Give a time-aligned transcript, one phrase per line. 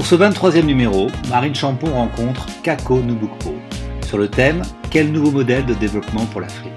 [0.00, 3.54] Pour ce 23e numéro, Marine Champon rencontre Kako Nubukpo
[4.06, 6.72] sur le thème Quel nouveau modèle de développement pour l'Afrique?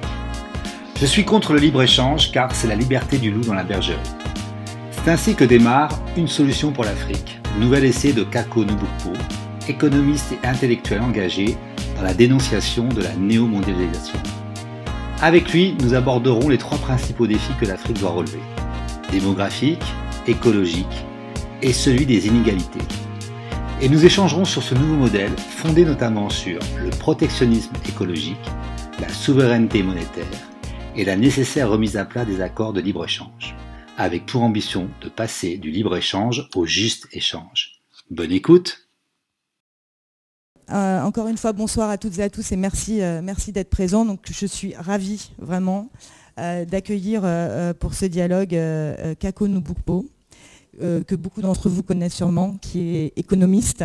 [1.00, 3.96] Je suis contre le libre-échange car c'est la liberté du loup dans la bergerie.
[4.92, 5.88] C'est ainsi que démarre
[6.18, 9.14] Une solution pour l'Afrique, nouvel essai de Kako Nubukpo,
[9.70, 11.56] économiste et intellectuel engagé
[11.96, 14.20] dans la dénonciation de la néo-mondialisation.
[15.22, 18.42] Avec lui, nous aborderons les trois principaux défis que l'Afrique doit relever.
[19.14, 19.86] Démographique,
[20.28, 21.06] écologique
[21.62, 22.82] et celui des inégalités.
[23.82, 28.38] Et nous échangerons sur ce nouveau modèle fondé notamment sur le protectionnisme écologique,
[29.02, 30.26] la souveraineté monétaire
[30.96, 33.56] et la nécessaire remise à plat des accords de libre-échange,
[33.98, 37.82] avec pour ambition de passer du libre-échange au juste échange.
[38.10, 38.80] Bonne écoute
[40.72, 43.70] euh, encore une fois, bonsoir à toutes et à tous et merci, euh, merci d'être
[43.70, 44.06] présents.
[44.06, 45.90] Donc, je suis ravie vraiment
[46.40, 47.24] euh, d'accueillir
[47.80, 48.58] pour ce dialogue
[49.20, 50.06] Kako Nubukpo,
[50.80, 53.84] que beaucoup d'entre vous connaissent sûrement, qui est économiste,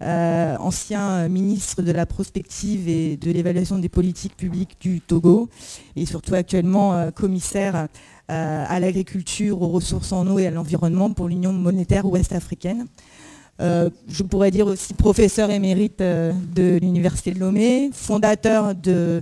[0.00, 5.48] ancien ministre de la prospective et de l'évaluation des politiques publiques du Togo,
[5.96, 7.88] et surtout actuellement commissaire
[8.28, 12.86] à l'agriculture, aux ressources en eau et à l'environnement pour l'Union monétaire ouest-africaine.
[13.60, 19.20] Euh, je pourrais dire aussi professeur émérite euh, de l'Université de Lomé, fondateur euh,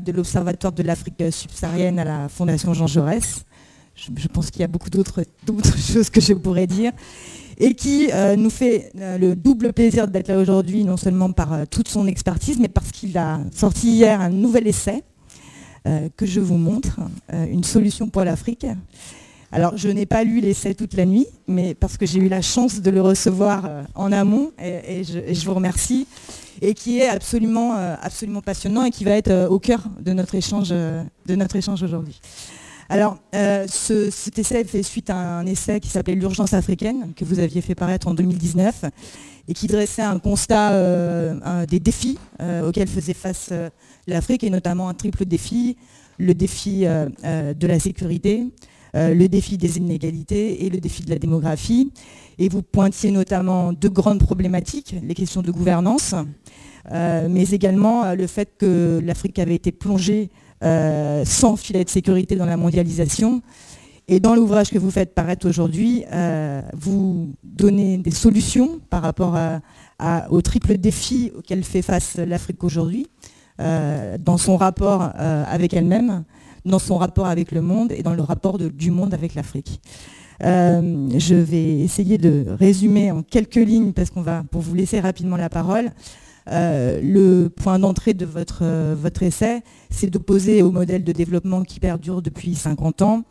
[0.00, 3.44] de l'Observatoire de l'Afrique subsaharienne à la Fondation Jean Jaurès.
[3.96, 5.24] Je, pense qu'il y a beaucoup d'autres
[5.76, 6.92] choses que je pourrais dire.
[7.58, 12.06] Et qui nous fait le double plaisir d'être là aujourd'hui, non seulement par toute son
[12.06, 15.02] expertise, mais parce qu'il a sorti hier un nouvel essai
[16.18, 17.00] que je vous montre,
[17.32, 18.66] Une solution pour l'Afrique.
[19.52, 22.42] Alors, je n'ai pas lu l'essai toute la nuit, mais parce que j'ai eu la
[22.42, 26.06] chance de le recevoir euh, en amont, et, je, vous remercie,
[26.60, 27.94] et qui est absolument, euh,
[28.44, 32.20] passionnant et qui va être euh, au cœur de notre échange aujourd'hui.
[32.88, 33.18] Alors,
[33.68, 37.74] cet essai fait suite à un essai qui s'appelait L'urgence africaine, que vous aviez fait
[37.74, 38.84] paraître en 2019,
[39.48, 42.18] et qui dressait un constat des défis
[42.64, 43.52] auxquels faisait face
[44.06, 45.76] l'Afrique, et notamment un triple défi,
[46.18, 48.52] le défi de la sécurité,
[48.96, 51.92] euh, le défi des inégalités et le défi de la démographie.
[52.38, 56.14] Et vous pointiez notamment deux grandes problématiques, les questions de gouvernance,
[56.92, 60.30] euh, mais également euh, le fait que l'Afrique avait été plongée
[60.62, 63.42] sans filet de sécurité dans la mondialisation.
[64.08, 66.04] Et dans l'ouvrage que vous faites paraître aujourd'hui,
[66.74, 69.36] vous donnez des solutions par rapport
[70.30, 73.08] au triple défi auquel fait face l'Afrique aujourd'hui,
[73.58, 76.24] dans son rapport avec elle-même,
[76.64, 79.80] dans son rapport avec le monde et dans le rapport du monde avec l'Afrique.
[80.42, 85.00] Euh, je vais essayer de résumer en quelques lignes, parce qu'on va, pour vous laisser
[85.00, 85.90] rapidement la parole,
[86.50, 91.62] euh, le point d'entrée de votre, euh, votre essai, c'est d'opposer au modèle de développement
[91.62, 93.24] qui perdure depuis 50 ans,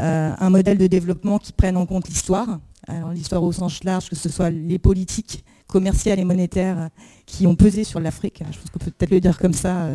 [0.00, 4.14] un modèle de développement qui prenne en compte l'histoire, alors l'histoire au sens large, que
[4.14, 6.90] ce soit les politiques commerciales et monétaires
[7.26, 9.88] qui ont pesé sur l'Afrique, je pense qu'on peut peut-être le dire comme ça,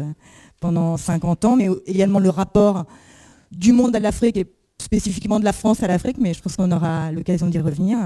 [0.59, 2.83] pendant 50 ans, mais également le rapport
[3.53, 4.45] du monde à l'Afrique
[4.83, 7.97] spécifiquement de la France à l'Afrique, mais je pense qu'on aura l'occasion d'y revenir.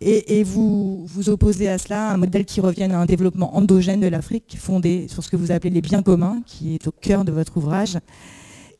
[0.00, 4.06] Et, vous vous opposez à cela un modèle qui revienne à un développement endogène de
[4.06, 7.32] l'Afrique, fondé sur ce que vous appelez les biens communs, qui est au cœur de
[7.32, 7.98] votre ouvrage,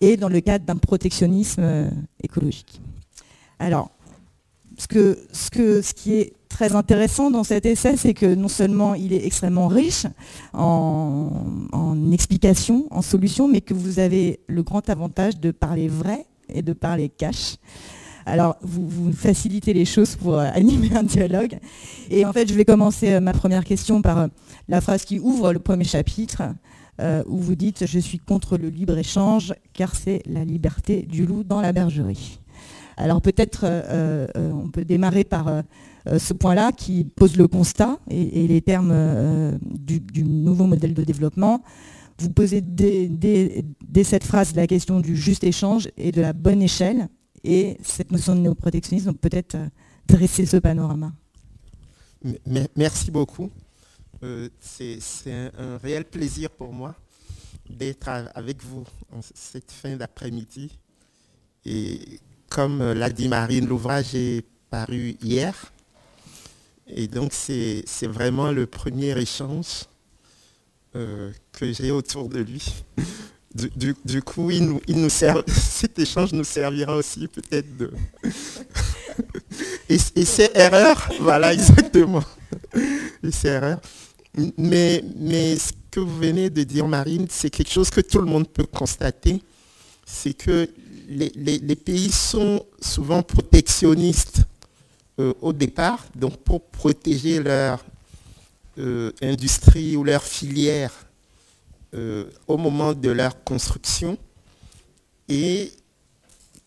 [0.00, 1.90] et dans le cadre d'un protectionnisme euh,
[2.22, 2.80] écologique.
[3.58, 3.90] Alors,
[4.76, 8.48] ce, que, ce, que, ce qui est très intéressant dans cet essai, c'est que non
[8.48, 10.06] seulement il est extrêmement riche
[10.52, 11.30] en,
[12.12, 16.72] explications, en solutions, mais que vous avez le grand avantage de parler vrai et de
[16.72, 17.56] parler cash.
[18.28, 21.58] Alors, vous, facilitez les choses pour euh, animer un dialogue.
[22.10, 24.26] Et en fait, je vais commencer euh, ma première question par euh,
[24.68, 26.42] la phrase qui ouvre le premier chapitre,
[27.28, 31.60] où vous dites «Je suis contre le libre-échange, car c'est la liberté du loup dans
[31.60, 32.40] la bergerie».
[32.96, 33.64] Alors peut-être
[34.34, 35.62] on peut démarrer par
[36.04, 41.62] ce point-là qui pose le constat et, les termes du, nouveau modèle de développement.
[42.18, 43.64] Vous posez dès,
[44.04, 47.08] cette phrase la question du juste échange et de la bonne échelle
[47.44, 49.68] et cette notion de néoprotectionnisme, peut-être euh,
[50.06, 51.12] dresser ce panorama.
[52.76, 53.50] Merci beaucoup.
[54.58, 56.96] C'est un, réel plaisir pour moi
[57.70, 60.76] d'être avec vous en cette fin d'après-midi.
[61.64, 65.54] Et comme l'a dit Marine, l'ouvrage est paru hier.
[66.88, 69.84] Et donc, c'est vraiment le premier échange
[70.96, 72.62] euh, que j'ai autour de lui.
[74.04, 77.92] Du, coup, il nous, il nous sert, cet échange nous servira aussi peut-être de...
[79.88, 82.22] et, c'est erreur, voilà, exactement.
[82.74, 83.80] Et c'est erreur.
[84.56, 88.26] Mais, mais ce que vous venez de dire, Marine, c'est quelque chose que tout le
[88.26, 89.42] monde peut constater.
[90.06, 90.68] C'est que
[91.08, 94.42] les pays sont souvent protectionnistes
[95.16, 97.84] au départ, donc pour protéger leur
[99.20, 100.92] industrie ou leur filière
[101.92, 104.18] au moment de leur construction.
[105.28, 105.72] Et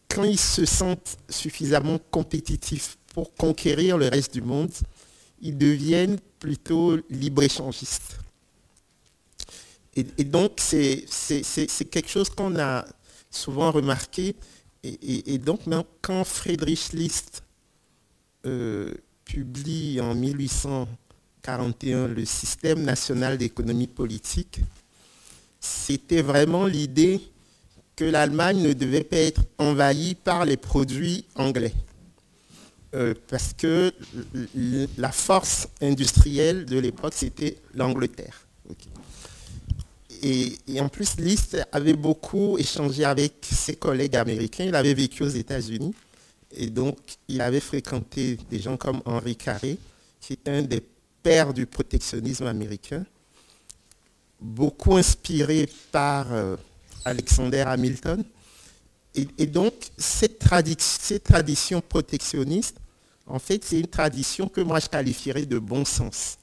[0.08, 4.72] quand ils se sentent suffisamment compétitifs pour conquérir le reste du monde,
[5.42, 8.18] ils deviennent plutôt libre-échangistes.
[9.96, 11.06] Et, donc, c'est
[11.92, 12.86] quelque chose qu'on a
[13.30, 14.36] souvent remarqué.
[14.84, 15.62] Et, donc,
[16.02, 17.44] quand Friedrich List
[18.46, 18.94] euh,
[19.26, 24.62] publie en 1841 le système national d'économie politique,
[25.62, 27.22] c'était vraiment l'idée
[27.96, 31.74] que l'Allemagne ne devait pas être envahie par les produits anglais.
[32.94, 33.94] Euh, parce que
[34.98, 38.48] la force industrielle de l'époque, c'était l'Angleterre.
[40.24, 44.66] Et, en plus, Liszt avait beaucoup échangé avec ses collègues américains.
[44.66, 45.96] Il avait vécu aux États-Unis.
[46.54, 46.98] Et donc,
[47.28, 49.78] il avait fréquenté des gens comme Henri Carré,
[50.20, 50.84] qui est un des
[51.24, 53.06] pères du protectionnisme américain,
[54.42, 56.58] beaucoup inspiré par euh,
[57.06, 58.24] Alexander Hamilton.
[59.14, 62.78] Et, donc, cette, tradition protectionniste,
[63.28, 66.38] en fait, c'est une tradition que moi je qualifierais de bon sens.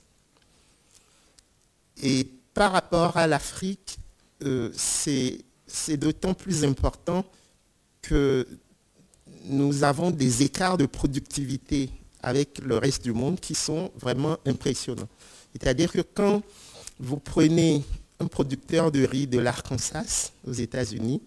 [2.03, 3.99] Et par rapport à l'Afrique,
[4.45, 7.25] euh, c'est d'autant plus important
[8.03, 8.47] que
[9.47, 11.91] nous avons des écarts de productivité
[12.23, 15.09] avec le reste du monde qui sont vraiment impressionnants.
[15.53, 16.43] C'est-à-dire que quand
[16.99, 17.85] vous prenez
[18.21, 21.23] un producteur de riz de l'Arkansas aux États-Unis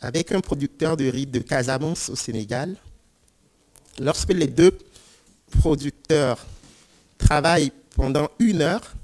[0.00, 2.76] avec un producteur de riz de Casamance au Sénégal,
[3.98, 4.76] lorsque les deux
[5.60, 6.38] producteurs
[7.18, 8.94] travaillent pendant une heure,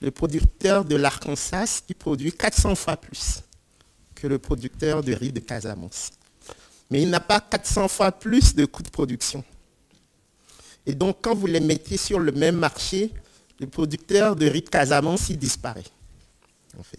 [0.00, 3.40] le producteur de l'Arkansas qui produit 400 fois plus
[4.14, 6.10] que le producteur de riz de Casamance.
[6.90, 9.42] Mais il n'a pas 400 fois plus de coûts de production.
[10.86, 13.10] Et donc, quand vous les mettez sur le même marché,
[13.60, 15.84] le producteur de riz de Casamance, il disparaît
[16.78, 16.98] en fait.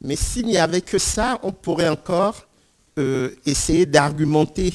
[0.00, 2.46] Mais s'il n'y avait que ça, on pourrait encore
[2.98, 4.72] euh, essayer d'argumenter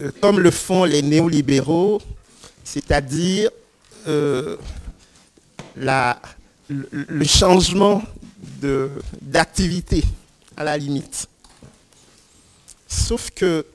[0.00, 2.00] euh, comme le font les néolibéraux,
[2.64, 3.50] c'est-à-dire
[4.08, 4.56] euh,
[5.76, 8.02] le, changement
[9.20, 10.04] d'activité
[10.56, 11.28] à la limite.
[12.88, 13.66] Sauf que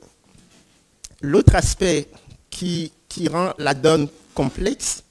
[1.20, 2.08] l'autre aspect
[2.50, 2.90] qui
[3.28, 5.02] rend la donne complexe,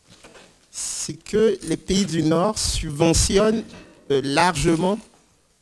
[0.77, 3.63] c'est que les pays du Nord subventionnent
[4.11, 4.99] euh, largement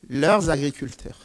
[0.09, 1.19] leurs agriculteurs.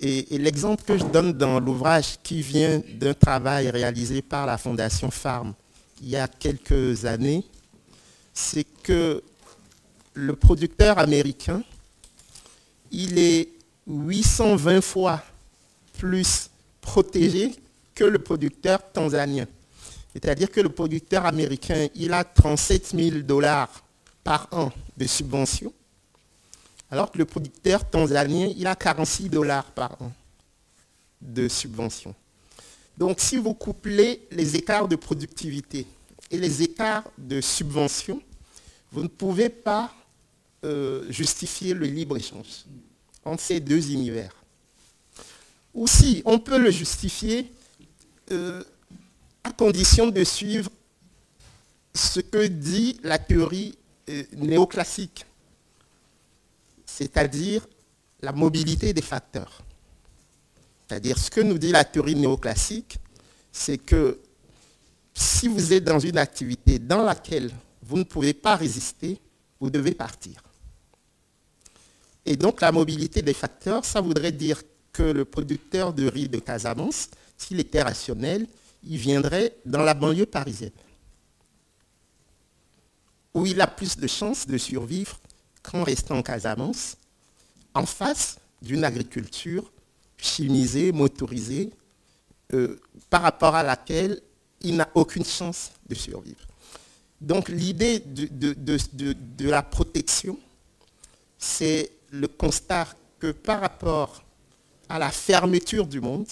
[0.00, 5.12] Et, l'exemple que je donne dans l'ouvrage qui vient d'un travail réalisé par la Fondation
[5.12, 5.54] Farm
[6.02, 7.44] il y a quelques années,
[8.34, 9.22] c'est que
[10.14, 11.62] le producteur américain,
[12.90, 13.48] il est
[13.86, 15.22] 820 fois
[15.98, 16.50] plus
[16.80, 17.54] protégé
[17.94, 19.46] que le producteur tanzanien.
[20.12, 23.82] C'est-à-dire que le producteur américain, il a 37 000 dollars
[24.22, 25.72] par an de subventions,
[26.90, 30.12] alors que le producteur tanzanien, il a 46 dollars par an
[31.20, 32.14] de subventions.
[32.98, 35.86] Donc si vous couplez les écarts de productivité
[36.30, 38.22] et les écarts de subventions,
[38.90, 39.92] vous ne pouvez pas
[40.64, 42.64] euh, justifier le libre-échange
[43.24, 44.34] entre ces deux univers.
[45.74, 47.50] Ou si on peut le justifier,
[48.30, 48.62] euh,
[49.44, 50.70] à condition de suivre
[51.94, 53.76] ce que dit la théorie
[54.08, 55.26] euh, néoclassique,
[56.86, 57.66] c'est-à-dire
[58.20, 59.62] la mobilité des facteurs.
[60.88, 62.98] C'est-à-dire ce que nous dit la théorie néoclassique,
[63.50, 64.18] c'est que
[65.14, 67.50] si vous êtes dans une activité dans laquelle
[67.82, 69.18] vous ne pouvez pas résister,
[69.60, 70.42] vous devez partir.
[72.24, 76.38] Et donc la mobilité des facteurs, ça voudrait dire que le producteur de riz de
[76.38, 78.46] Casamance, s'il était rationnel,
[78.84, 80.72] il viendrait dans la banlieue parisienne,
[83.34, 85.18] où il a plus de chances de survivre
[85.62, 86.96] qu'en restant en Casamance,
[87.74, 89.70] en face d'une agriculture
[90.16, 91.70] chimisée, motorisée,
[92.54, 94.20] euh, par rapport à laquelle
[94.60, 96.46] il n'a aucune chance de survivre.
[97.20, 100.38] Donc l'idée de, de, la protection,
[101.38, 104.22] c'est le constat que par rapport
[104.88, 106.26] à la fermeture du monde,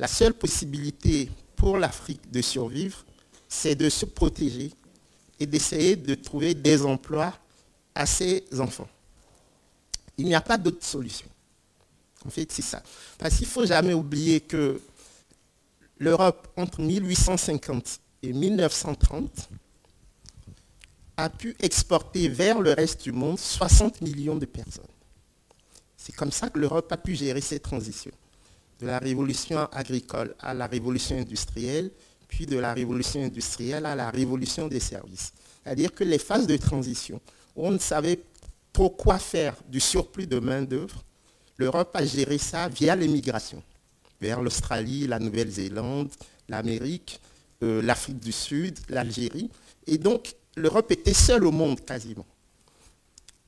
[0.00, 3.04] la seule possibilité pour l'Afrique de survivre,
[3.46, 4.72] c'est de se protéger
[5.38, 7.38] et d'essayer de trouver des emplois
[7.94, 8.88] à ses enfants.
[10.16, 11.28] Il n'y a pas d'autre solution.
[12.24, 12.82] En fait, c'est ça.
[13.18, 14.80] Parce qu'il ne faut jamais oublier que
[15.98, 19.50] l'Europe, entre 1850 et 1930,
[21.18, 24.84] a pu exporter vers le reste du monde 60 millions de personnes.
[25.98, 28.12] C'est comme ça que l'Europe a pu gérer ces transitions.
[28.80, 31.90] De la révolution agricole à la révolution industrielle,
[32.28, 35.32] puis de la révolution industrielle à la révolution des services.
[35.62, 37.20] C'est-à-dire que les phases de transition,
[37.56, 38.20] où on ne savait
[38.72, 41.04] trop quoi faire du surplus de main-d'œuvre,
[41.58, 43.62] l'Europe a géré ça via l'immigration,
[44.20, 46.08] vers l'Australie, la Nouvelle-Zélande,
[46.48, 47.20] l'Amérique,
[47.62, 49.50] euh, l'Afrique du Sud, l'Algérie.
[49.86, 52.26] Et donc, l'Europe était seule au monde quasiment.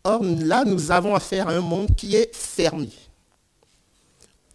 [0.05, 2.91] Or, là, nous avons affaire à un monde qui est fermé,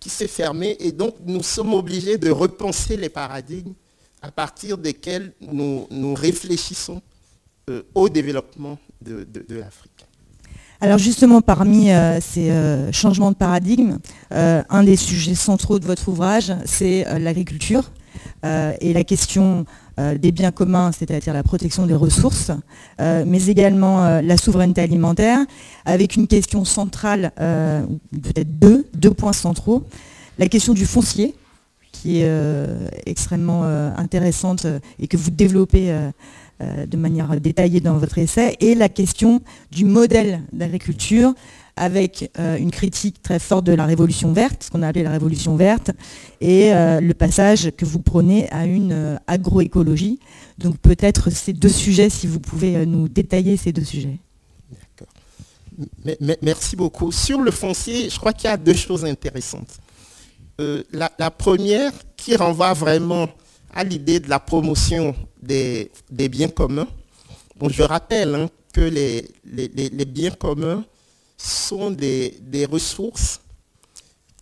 [0.10, 3.74] s'est fermé, et donc nous sommes obligés de repenser les paradigmes
[4.22, 7.02] à partir desquels nous, nous réfléchissons
[7.70, 10.06] euh, au développement de, l'Afrique.
[10.80, 13.98] Alors justement, parmi euh, ces euh, changements de paradigme,
[14.32, 17.92] un des sujets centraux de votre ouvrage, c'est l'agriculture
[18.44, 19.66] et la question
[19.98, 22.52] des biens communs, c'est-à-dire la protection des ressources,
[23.00, 25.40] mais également la souveraineté alimentaire,
[25.86, 29.84] avec une question centrale, peut-être deux, deux points centraux,
[30.38, 31.36] la question du foncier,
[31.92, 32.30] qui est
[33.06, 34.68] extrêmement intéressante
[35.00, 35.92] et que vous développez
[36.60, 41.36] euh, de manière détaillée dans votre essai, et la question du modèle d'agriculture
[41.78, 45.12] avec euh, une critique très forte de la révolution verte, ce qu'on a appelé la
[45.12, 45.92] révolution verte,
[46.42, 50.20] et euh, le passage que vous prenez à une agroécologie.
[50.58, 54.20] Donc peut-être ces deux sujets, si vous pouvez nous détailler ces deux sujets.
[54.72, 56.38] D'accord.
[56.42, 57.12] Merci beaucoup.
[57.12, 59.80] Sur le foncier, je crois qu'il y a deux choses intéressantes.
[60.92, 63.28] la, première qui renvoie vraiment
[63.74, 66.88] à l'idée de la promotion des, biens communs.
[67.58, 70.84] Bon, je rappelle hein, que les, biens communs
[71.38, 73.40] sont des, ressources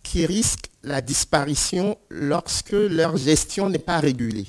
[0.02, 4.46] qui risquent la disparition lorsque leur gestion n'est pas régulée.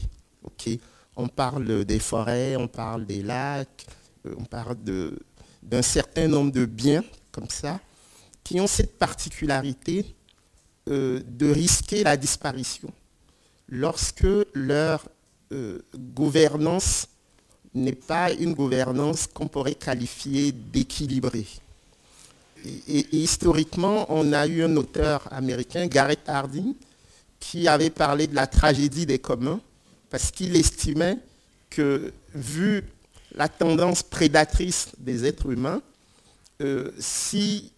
[1.16, 3.86] On parle des forêts, on parle des lacs,
[4.25, 4.77] euh, on parle
[5.63, 7.80] d'un certain nombre de biens comme ça,
[8.44, 10.06] qui ont cette particularité
[10.89, 12.89] euh, de risquer la disparition
[13.68, 15.08] lorsque leur
[15.51, 17.08] euh, gouvernance
[17.74, 21.48] n'est pas une gouvernance qu'on pourrait qualifier d'équilibrée.
[22.66, 26.74] Et, historiquement, on a eu un auteur américain, Garrett Harding,
[27.40, 29.62] qui avait parlé de la tragédie des communs,
[30.10, 31.18] parce qu'il estimait
[31.70, 32.84] que, vu
[33.36, 35.82] la tendance prédatrice des êtres humains,
[36.62, 37.72] euh, si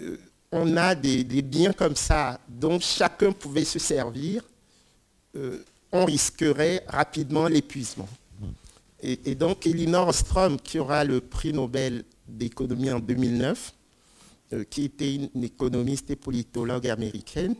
[0.00, 0.18] euh,
[0.52, 4.42] on a des, biens comme ça dont chacun pouvait se servir,
[5.36, 8.08] euh, on risquerait rapidement l'épuisement.
[9.00, 13.77] Et, donc Elinor Ostrom, qui aura le prix Nobel d'économie en 2009, euh,
[14.70, 17.54] qui était une, économiste et politologue américaine,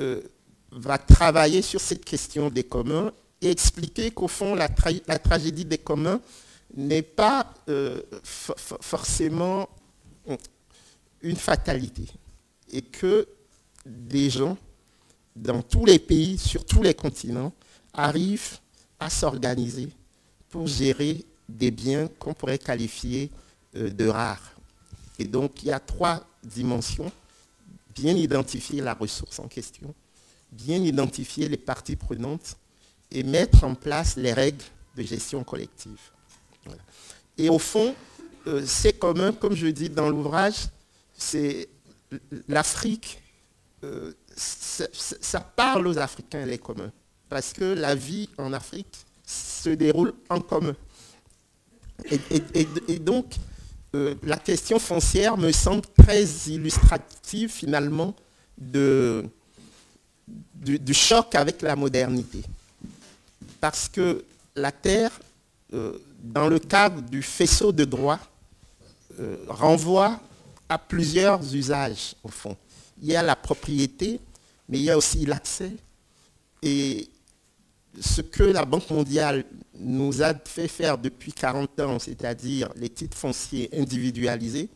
[0.00, 0.22] euh,
[0.70, 6.20] va travailler sur cette question des communs et expliquer qu'au fond, la, tragédie des communs
[6.76, 7.52] n'est pas
[8.24, 9.68] forcément
[11.22, 12.06] une fatalité
[12.72, 13.28] et que
[13.86, 14.56] des gens
[15.36, 17.52] dans tous les pays, sur tous les continents,
[17.92, 18.58] arrivent
[18.98, 19.88] à s'organiser
[20.48, 23.30] pour gérer des biens qu'on pourrait qualifier
[23.76, 24.53] euh, de rares.
[25.18, 27.10] Et donc, il y a trois dimensions.
[27.94, 29.94] Bien identifier la ressource en question,
[30.50, 32.56] bien identifier les parties prenantes
[33.12, 34.64] et mettre en place les règles
[34.96, 36.00] de gestion collective.
[37.38, 37.94] Et au fond,
[38.48, 40.66] euh, c'est commun, comme je dis dans l'ouvrage,
[41.16, 41.68] c'est
[42.48, 43.20] l'Afrique
[43.84, 46.90] euh, ça, parle aux Africains les communs,
[47.28, 50.74] parce que la vie en Afrique se déroule en commun.
[52.10, 53.34] Et, donc,
[53.94, 58.14] euh, la question foncière me semble très illustrative finalement
[58.58, 59.24] de,
[60.26, 62.42] du, choc avec la modernité.
[63.60, 64.24] Parce que
[64.56, 65.12] la terre,
[65.72, 68.18] euh, dans le cadre du faisceau de droit,
[69.20, 70.20] euh, renvoie
[70.68, 72.56] à plusieurs usages, au fond
[73.02, 74.20] il y a la propriété,
[74.68, 75.72] mais il y a aussi l'accès.
[76.62, 77.08] Et
[78.00, 79.44] ce que la Banque mondiale
[79.78, 84.68] nous a fait faire depuis 40 ans, c'est-à-dire les titres fonciers individualisés,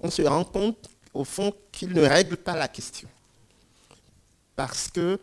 [0.00, 3.08] on se rend compte au fond qu'ils ne règlent pas la question.
[4.56, 5.18] Parce que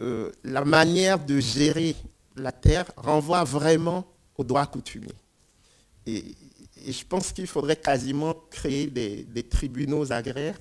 [0.00, 1.94] euh, la manière de gérer
[2.36, 4.04] la terre renvoie vraiment
[4.36, 5.14] au droit coutumier.
[6.06, 6.24] Et,
[6.86, 10.58] je pense qu'il faudrait quasiment créer des tribunaux agraires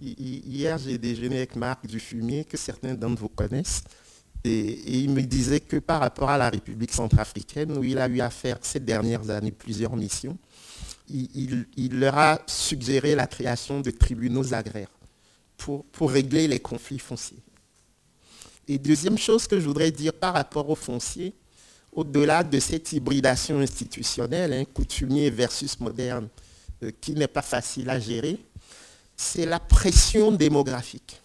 [0.00, 3.82] Hier, j'ai déjeuné avec Marc Dufumier, que certains d'entre vous connaissent,
[4.44, 8.20] et, il me disait que par rapport à la République centrafricaine, où il a eu
[8.20, 10.36] à faire ces dernières années plusieurs missions,
[11.10, 14.90] il, leur a suggéré la création de tribunaux agraires
[15.56, 17.42] pour, régler les conflits fonciers.
[18.68, 21.34] Et deuxième chose que je voudrais dire par rapport aux fonciers,
[21.92, 26.28] au-delà de cette hybridation institutionnelle, hein, coutumier versus moderne,
[26.82, 28.38] euh, qui n'est pas facile à gérer,
[29.16, 31.20] c'est la pression démographique.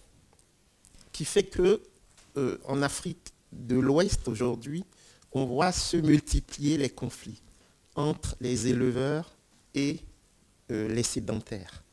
[1.12, 1.80] qui fait que
[2.36, 4.84] en Afrique de l'Ouest aujourd'hui,
[5.32, 7.42] on voit se multiplier les conflits
[7.96, 9.32] entre les éleveurs
[9.74, 10.00] et
[10.70, 11.84] les sédentaires.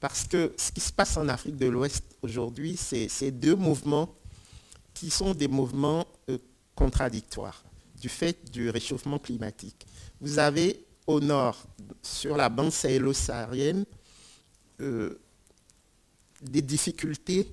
[0.00, 4.14] Parce que ce qui se passe en Afrique de l'Ouest aujourd'hui, c'est ces deux mouvements
[4.94, 6.06] qui sont des mouvements
[6.74, 7.62] contradictoires
[8.00, 9.86] du fait du réchauffement climatique.
[10.20, 11.66] Vous avez au nord,
[12.02, 13.84] sur la bande sahélo-saharienne,
[14.80, 15.20] euh,
[16.40, 17.52] des difficultés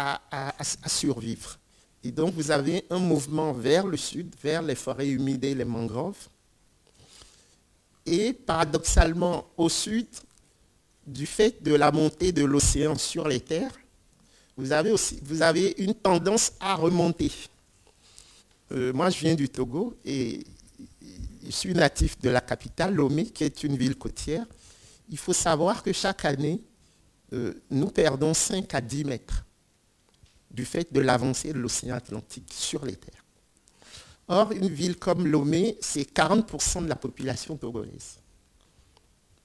[0.00, 1.58] à, survivre.
[2.02, 5.64] Et donc vous avez un mouvement vers le sud, vers les forêts humides et les
[5.64, 6.28] mangroves.
[8.06, 10.06] Et paradoxalement, au sud,
[11.06, 13.72] du fait de la montée de l'océan sur les terres,
[14.56, 17.30] vous avez, aussi, vous avez une tendance à remonter.
[18.72, 20.44] Euh, moi, je viens du Togo et
[21.44, 24.44] je suis natif de la capitale, Lomé, qui est une ville côtière.
[25.08, 26.60] Il faut savoir que chaque année,
[27.32, 29.44] euh, nous perdons 5 à 10 mètres
[30.50, 33.24] du fait de l'avancée de l'océan Atlantique sur les terres.
[34.28, 38.18] Or, une ville comme Lomé, c'est 40% de la population togolaise,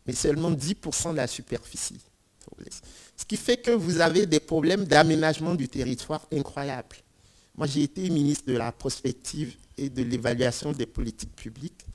[0.06, 2.00] mais seulement 10% de la superficie
[2.48, 2.82] togolaise.
[3.18, 6.98] Ce qui fait que vous avez des problèmes d'aménagement du territoire incroyables.
[7.56, 11.86] Moi, j'ai été ministre de la prospective et de l'évaluation des politiques publiques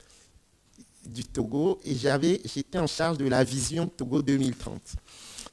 [1.05, 4.81] du Togo et j'étais en charge de la vision Togo 2030.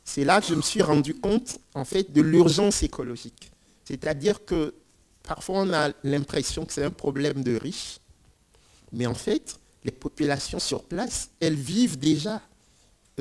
[0.08, 3.52] C'est là que je me suis rendu compte, en fait, de l'urgence écologique.
[3.84, 4.74] C'est-à-dire que
[5.22, 7.98] parfois on a l'impression que c'est un problème de riches,
[8.90, 12.40] mais en fait, les populations sur place, elles vivent déjà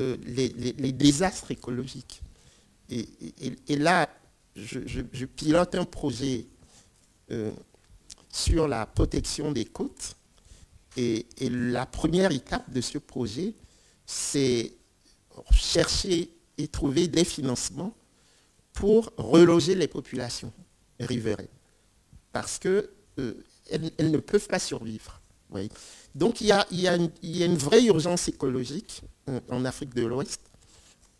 [0.00, 2.22] euh, les, désastres écologiques.
[2.88, 4.08] Et, là,
[4.56, 6.46] je, pilote un projet
[7.30, 7.52] euh,
[8.30, 10.16] sur la protection des côtes.
[10.96, 13.52] Et, la première étape de ce projet,
[14.06, 14.72] c'est
[15.52, 17.94] chercher et trouver des financements
[18.72, 20.52] pour reloger les populations
[21.00, 21.46] riveraines.
[22.32, 23.34] Parce qu'elles euh,
[23.70, 25.20] elles ne peuvent pas survivre.
[26.14, 29.02] Donc il y, a, il, y a une, il y, a, une, vraie urgence écologique
[29.28, 30.40] euh, en Afrique de l'Ouest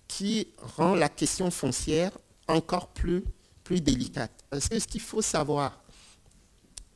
[0.06, 2.12] qui rend la question foncière
[2.46, 3.24] encore plus,
[3.64, 4.32] plus délicate.
[4.50, 5.82] Parce que ce qu'il faut savoir,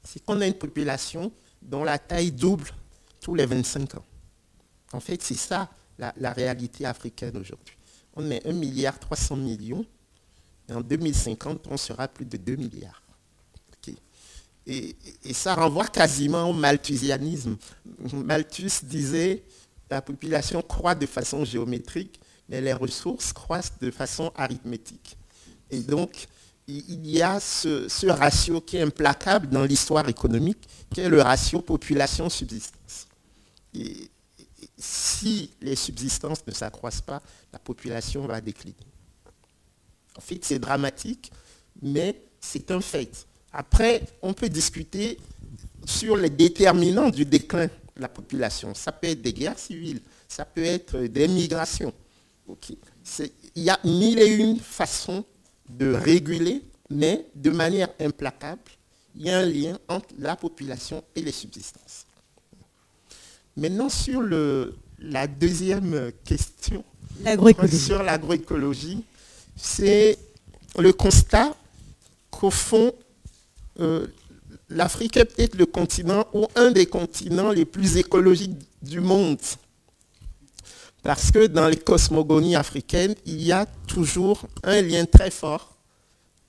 [0.02, 2.70] c'est qu'on a une population dont la taille double
[3.20, 4.05] tous les 25 ans.
[4.92, 7.76] En fait, c'est ça la, réalité africaine aujourd'hui.
[8.14, 9.85] On est 1 milliard 300 millions
[10.68, 13.03] et en 2050, on sera plus de 2 milliards.
[14.66, 14.94] Et,
[15.33, 17.57] ça renvoie quasiment au malthusianisme.
[18.12, 19.42] Malthus disait
[19.90, 25.16] la population croît de façon géométrique, mais les ressources croissent de façon arithmétique.
[25.70, 26.29] Et donc,
[26.68, 31.61] il y a ce, ratio qui est implacable dans l'histoire économique, qui est le ratio
[31.61, 33.09] population-subsistance.
[34.83, 38.75] Si les subsistances ne s'accroissent pas, la population va décliner.
[40.16, 41.31] En fait, c'est dramatique,
[41.81, 43.27] mais c'est un fait.
[43.53, 45.18] Après, on peut discuter
[45.85, 48.75] sur les déterminants du déclin de la population.
[48.75, 51.95] Ça peut être des guerres civiles, ça peut être des migrations.
[53.55, 55.25] Il y a mille et une façons
[55.68, 58.62] de réguler, mais de manière implacable,
[59.14, 62.05] il y a un lien entre la population et les subsistances.
[63.57, 66.85] Maintenant, sur le, la deuxième question,
[67.69, 69.05] sur l'agroécologie,
[69.57, 70.19] c'est
[70.79, 71.55] le constat
[72.31, 72.93] qu'au fond,
[73.81, 74.07] euh,
[74.71, 79.38] l'Afrique est peut-être le continent ou un des continents les plus écologiques du monde.
[81.03, 85.77] Parce que dans les cosmogonies africaines, il y a toujours un lien très fort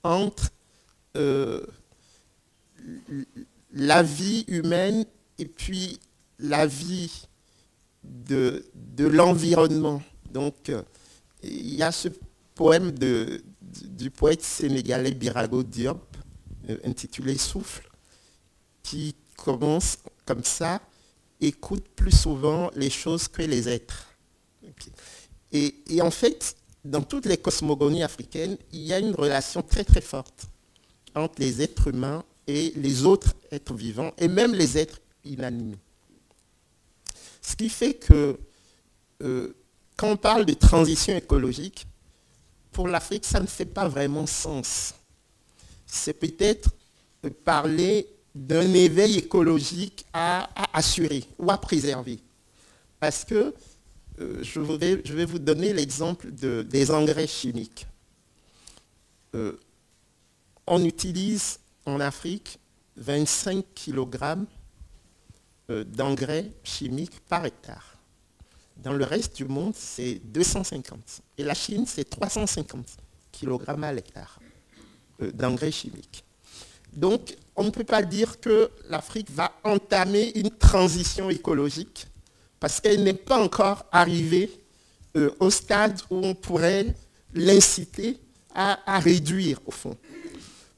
[0.04, 0.50] entre
[1.18, 1.66] euh,
[3.74, 5.06] la vie humaine
[5.39, 6.00] et puis
[6.39, 7.28] la vie
[8.04, 8.63] de,
[9.00, 10.02] l'environnement.
[10.32, 10.72] Donc,
[11.43, 12.10] il y a ce
[12.56, 16.17] poème du poète sénégalais Birago Diop,
[16.69, 17.89] euh, intitulé Souffle,
[18.82, 20.82] qui commence comme ça,
[21.41, 24.08] écoute plus souvent les choses que les êtres.
[25.52, 30.02] Et, en fait, dans toutes les cosmogonies africaines, il y a une relation très très
[30.02, 30.48] forte
[31.15, 35.78] entre les êtres humains et les autres êtres vivants, et même les êtres inanimés.
[37.43, 38.39] Ce qui fait que
[39.21, 39.53] euh,
[39.95, 41.86] quand on parle de transition écologique,
[42.71, 44.95] pour l'Afrique, ça ne fait pas vraiment sens.
[45.86, 46.71] C'est peut-être
[47.45, 52.19] parler d'un éveil écologique à, assurer ou à préserver.
[52.99, 53.53] Parce que
[54.19, 57.86] euh, je, vais, vous donner l'exemple des engrais chimiques.
[59.36, 59.60] Euh,
[60.65, 62.58] on utilise en Afrique
[62.97, 64.45] 25 kg
[65.69, 67.97] d'engrais chimiques par hectare.
[68.78, 71.21] Dans le reste du monde, c'est 250.
[71.38, 72.86] Et la Chine, c'est 350
[73.32, 74.39] kg à l'hectare.
[75.34, 76.23] d'engrais chimiques.
[76.91, 82.08] Donc, on ne peut pas dire que l'Afrique va entamer une transition écologique
[82.60, 84.49] parce qu'elle n'est pas encore arrivée
[85.39, 86.95] au stade où on pourrait
[87.34, 88.17] l'inciter
[88.56, 89.97] à, réduire, au fond.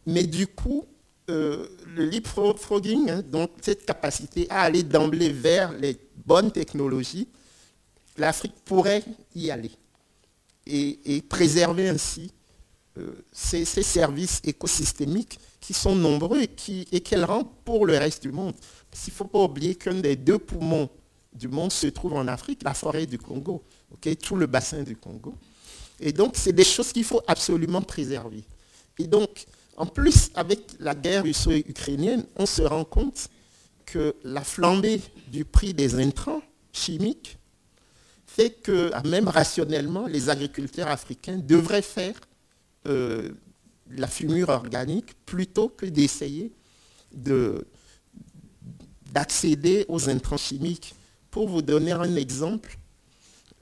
[0.06, 0.86] Mais du coup,
[1.28, 7.28] le leapfrogging, hein, donc cette capacité à aller d'emblée vers les bonnes technologies,
[8.18, 9.04] l'Afrique pourrait
[9.36, 9.72] y aller
[10.68, 12.32] et, préserver ainsi
[12.98, 18.54] euh, ces, services écosystémiques qui sont nombreux et qu'elle rend pour le reste du monde.
[18.94, 20.90] Il ne faut pas oublier qu'un des deux poumons
[21.34, 23.64] du monde se trouve en Afrique, la forêt du Congo,
[24.22, 25.36] tout le bassin du Congo.
[26.00, 28.44] Et donc, c'est des choses qu'il faut absolument préserver.
[29.00, 29.46] Et donc,
[29.78, 33.30] en plus, avec la guerre russo-ukrainienne, on se rend compte
[33.86, 37.38] que la flambée du prix des intrants chimiques
[38.26, 42.16] fait que, même rationnellement, les agriculteurs africains devraient faire
[42.88, 43.32] euh,
[43.92, 46.52] la fumure organique plutôt que d'essayer
[49.12, 50.96] d'accéder aux intrants chimiques.
[51.32, 52.78] Pour vous donner un exemple,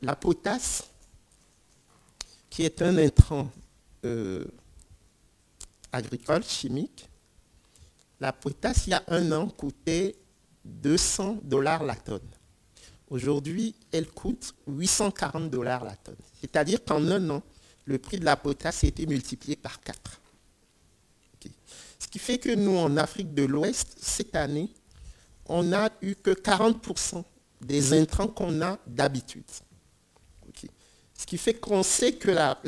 [0.02, 0.86] la potasse,
[2.50, 3.50] qui est un intrant
[4.06, 4.46] euh,
[5.94, 7.10] agricole chimique,
[8.20, 10.16] la potasse, il y a un an, coûtait
[10.66, 12.28] 200 dollars la tonne.
[13.10, 16.18] Aujourd'hui, elle coûte 840 dollars la tonne.
[16.40, 17.44] C'est-à-dire qu'en un an,
[17.86, 20.22] le prix de la potasse a été multiplié par 4.
[22.00, 24.70] Ce qui fait que nous, en Afrique de l'Ouest, cette année,
[25.48, 27.24] on n'a eu que 40%
[27.62, 29.44] des intrants qu'on a d'habitude.
[31.16, 32.60] Ce qui fait qu'on sait que la,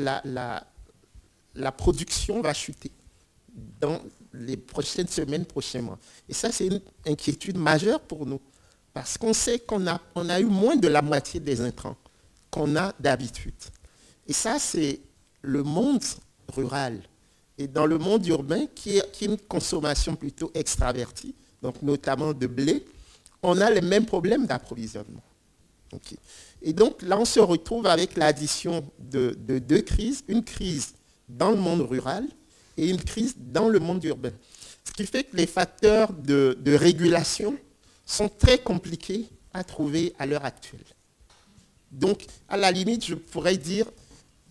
[1.54, 2.90] la, production va chuter
[3.80, 4.00] dans
[4.32, 5.98] les prochaines semaines, prochains mois.
[6.28, 8.40] Et ça, c'est une inquiétude majeure pour nous.
[8.92, 11.96] Parce qu'on sait qu'on a, on a eu moins de la moitié des intrants
[12.50, 13.54] qu'on a d'habitude.
[14.26, 15.00] Et ça, c'est
[15.42, 16.02] le monde
[16.54, 17.00] rural.
[17.58, 22.84] Et dans le monde urbain, qui est, une consommation plutôt extravertie, donc notamment de blé,
[23.42, 25.22] on a les mêmes problèmes d'approvisionnement.
[26.62, 30.94] Et donc là, on se retrouve avec l'addition de, deux crises, une crise
[31.28, 32.26] dans le monde rural
[32.76, 34.32] et une crise dans le monde urbain.
[34.84, 37.56] Ce qui fait que les facteurs de, régulation
[38.04, 40.84] sont très compliqués à trouver à l'heure actuelle.
[41.90, 43.86] Donc, à la limite, je pourrais dire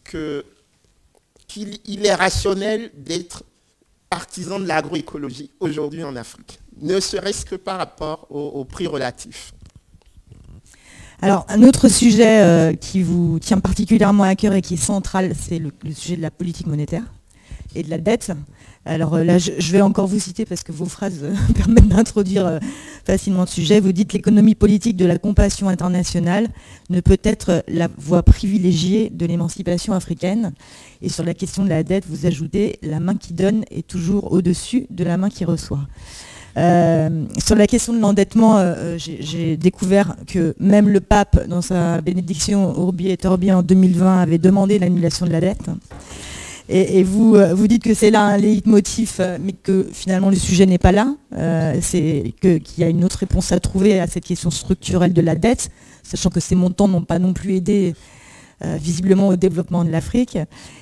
[0.04, 0.44] qu'il
[2.06, 3.44] est rationnel d'être
[4.10, 9.54] partisan de l'agroécologie aujourd'hui en Afrique, ne serait-ce que par rapport au, prix relatif.
[11.22, 15.34] Alors, un autre sujet euh, qui vous tient particulièrement à cœur et qui est central,
[15.40, 17.04] c'est le, sujet de la politique monétaire
[17.76, 18.32] et de la dette.
[18.86, 22.46] Alors euh, là, je, vais encore vous citer parce que vos phrases euh, permettent d'introduire
[22.46, 22.60] euh,
[23.04, 23.80] facilement le sujet.
[23.80, 26.48] Vous dites l'économie politique de la compassion internationale
[26.92, 30.54] ne peut être la voie privilégiée de l'émancipation africaine.
[31.02, 34.32] Et sur la question de la dette, vous ajoutez la main qui donne est toujours
[34.32, 35.88] au-dessus de la main qui reçoit.
[36.56, 38.64] sur la question de l'endettement,
[38.98, 44.38] j'ai découvert que même le pape, dans sa bénédiction Urbi et Orbi en 2020, avait
[44.38, 45.70] demandé l'annulation de la dette.
[46.68, 50.36] Et, vous, euh, vous dites que c'est là un leitmotiv, euh, mais que finalement le
[50.36, 51.16] sujet n'est pas là.
[51.38, 55.22] Euh, c'est qu'il y a une autre réponse à trouver à cette question structurelle de
[55.22, 55.70] la dette,
[56.02, 57.94] sachant que ces montants n'ont pas non plus aidé
[58.80, 60.40] visiblement au développement de l'Afrique.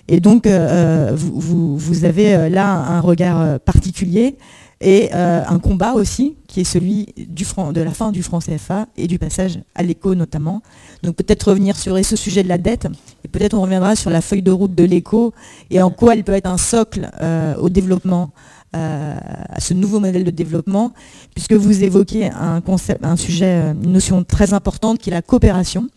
[0.08, 4.38] Et donc, vous, vous, avez là un regard particulier
[4.82, 9.18] et un combat aussi, qui est celui de la fin du franc CFA et du
[9.18, 10.62] passage à l'éco notamment.
[11.02, 12.88] Donc peut-être revenir sur ce sujet de la dette,
[13.24, 15.34] et peut-être on reviendra sur la feuille de route de l'éco
[15.70, 18.32] et en quoi elle peut être un socle euh, au développement,
[18.76, 19.16] euh,
[19.50, 20.94] à ce nouveau modèle de développement,
[21.34, 25.88] puisque vous évoquez un sujet, euh, une notion très importante qui est la coopération.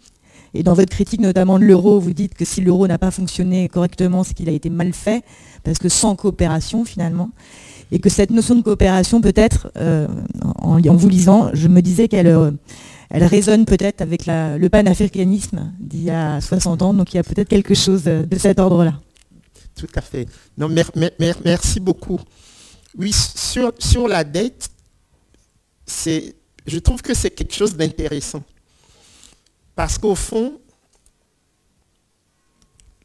[0.55, 3.69] Et dans votre critique notamment de l'euro, vous dites que si l'euro n'a pas fonctionné
[3.69, 5.23] correctement, c'est qu'il a été mal fait,
[5.65, 7.31] parce que sans coopération finalement
[7.92, 9.70] et que cette notion de coopération peut-être,
[10.59, 12.57] en, vous lisant, je me disais qu'elle
[13.09, 17.22] elle résonne peut-être avec le panafricanisme d'il y a 60 ans, donc il y a
[17.22, 19.01] peut-être quelque chose de cet ordre-là.
[19.77, 20.27] Tout à fait.
[20.57, 20.68] Non,
[21.44, 22.18] merci beaucoup.
[22.96, 24.70] Oui, sur, la dette,
[25.87, 28.42] je trouve que c'est quelque chose d'intéressant.
[29.75, 30.59] Parce qu'au fond,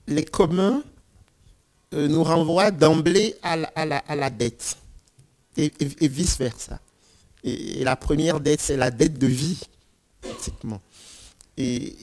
[0.07, 0.90] les communs euh,
[1.91, 4.77] nous renvoient d'emblée à, la, dette
[5.57, 5.71] et,
[6.07, 6.79] vice-versa.
[7.43, 9.59] et, la première dette, c'est la dette de vie
[10.21, 10.81] pratiquement.
[11.57, 11.95] Et,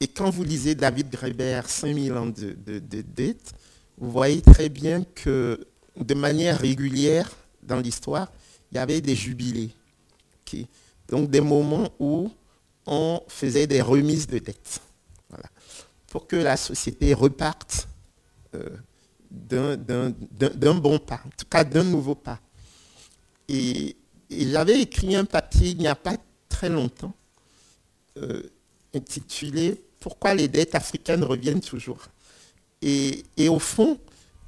[0.00, 2.54] et quand vous lisez David Greber, 5000 ans de,
[3.02, 3.52] dette,
[3.96, 7.30] vous voyez très bien que de manière régulière
[7.62, 8.30] dans l'histoire,
[8.70, 9.70] il y avait des jubilés.
[11.08, 12.30] Donc des moments où
[12.86, 14.80] on faisait des remises de dettes.
[16.14, 17.88] Pour que la société reparte
[18.54, 18.68] euh,
[19.28, 22.38] d'un bon pas, en tout cas d'un nouveau pas.
[23.48, 23.96] Et,
[24.30, 26.16] j'avais écrit un papier il n'y a pas
[26.48, 27.12] très longtemps,
[28.16, 28.44] euh,
[28.94, 32.06] intitulé Pourquoi les dettes africaines reviennent toujours?
[32.80, 33.98] Et, au fond,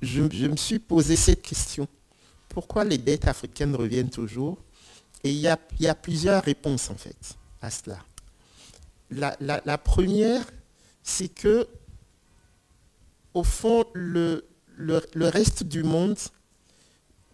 [0.01, 1.89] je, me suis posé cette question.
[2.49, 4.57] Pourquoi les dettes africaines reviennent toujours?
[5.25, 7.99] Et il y, a, plusieurs réponses en fait à cela.
[9.11, 10.45] La, première,
[11.07, 11.69] c'est que,
[13.33, 14.45] au fond, le,
[15.15, 16.19] reste du monde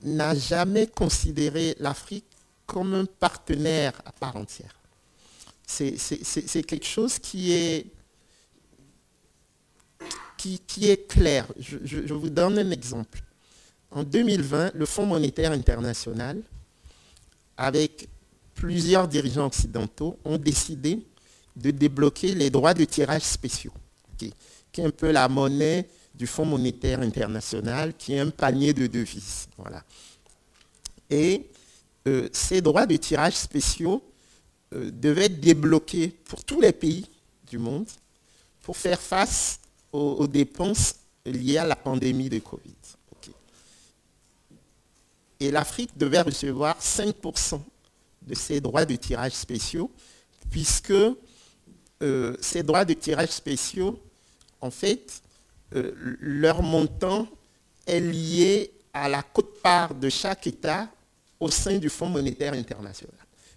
[0.02, 2.26] n'a jamais considéré l'Afrique
[2.66, 4.78] comme un partenaire à part entière.
[5.66, 7.86] C'est quelque chose qui est,
[10.36, 11.46] qui, est clair.
[11.58, 13.22] Je, vous donne un exemple.
[13.90, 16.42] En 2020, le Fonds monétaire international,
[17.56, 18.06] avec
[18.54, 21.02] plusieurs dirigeants occidentaux, ont décidé
[21.56, 23.72] de débloquer les droits de tirage spéciaux,
[24.16, 24.32] qui,
[24.78, 29.48] est un peu la monnaie du Fonds monétaire international, qui est un panier de devises.
[31.10, 31.50] Et
[32.08, 34.02] euh, ces droits de tirage spéciaux
[34.74, 37.06] euh, devaient être débloqués pour tous les pays
[37.48, 37.86] du monde
[38.62, 39.60] pour faire face
[39.92, 40.94] aux, dépenses
[41.26, 42.74] liées à la pandémie de Covid.
[45.40, 47.60] Et l'Afrique devait recevoir 5%
[48.22, 49.90] de ces droits de tirage spéciaux,
[50.50, 50.94] puisque
[52.02, 53.98] euh, ces droits de tirage spéciaux,
[54.60, 55.22] en fait,
[55.74, 57.26] euh, leur montant
[57.86, 60.88] est lié à la cote-part de chaque État
[61.40, 63.14] au sein du Fonds monétaire international.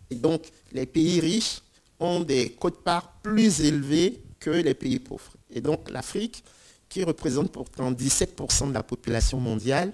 [0.10, 1.62] Et donc, les pays riches
[2.00, 5.34] ont des cotes-parts plus élevées que les pays pauvres.
[5.50, 6.44] Et donc, l'Afrique,
[6.88, 9.92] qui représente pourtant 17% de la population mondiale,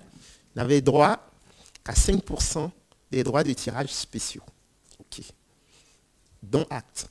[0.55, 1.17] n'avait droit
[1.83, 2.69] qu'à 5%
[3.09, 4.43] des droits de tirage spéciaux.
[4.99, 5.23] OK.
[6.43, 7.07] Dont acte.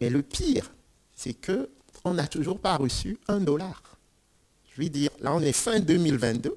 [0.00, 0.70] Mais le pire,
[1.14, 3.82] c'est qu'on n'a toujours pas reçu un dollar.
[4.74, 6.56] Je veux dire, là, on est fin 2022.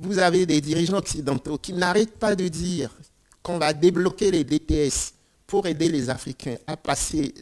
[0.00, 2.90] Vous avez des dirigeants occidentaux qui n'arrêtent pas de dire
[3.42, 5.14] qu'on va débloquer les DTS
[5.46, 7.34] pour aider les Africains à passer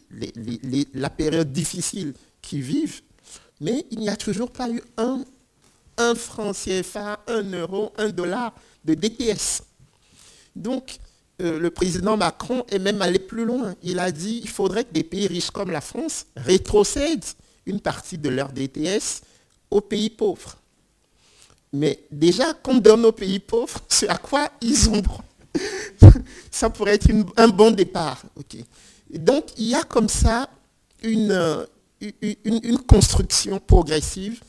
[0.93, 3.01] la période difficile qu'ils vivent,
[3.59, 5.23] mais il n'y a toujours pas eu un,
[5.97, 9.63] un franc CFA, un euro, un dollar de DTS.
[10.55, 10.97] Donc,
[11.41, 13.75] euh, le président Macron est même allé plus loin.
[13.83, 17.25] Il a dit qu'il faudrait que des pays riches comme la France rétrocèdent
[17.65, 19.21] une partie de leur DTS
[19.69, 20.57] aux pays pauvres.
[21.73, 25.23] Mais déjà, qu'on donne aux pays pauvres ce à quoi ils ont droit.
[26.51, 28.23] ça pourrait être un bon départ.
[29.13, 30.49] donc, il y a comme ça
[31.01, 31.65] une, euh,
[32.01, 34.41] une, construction progressive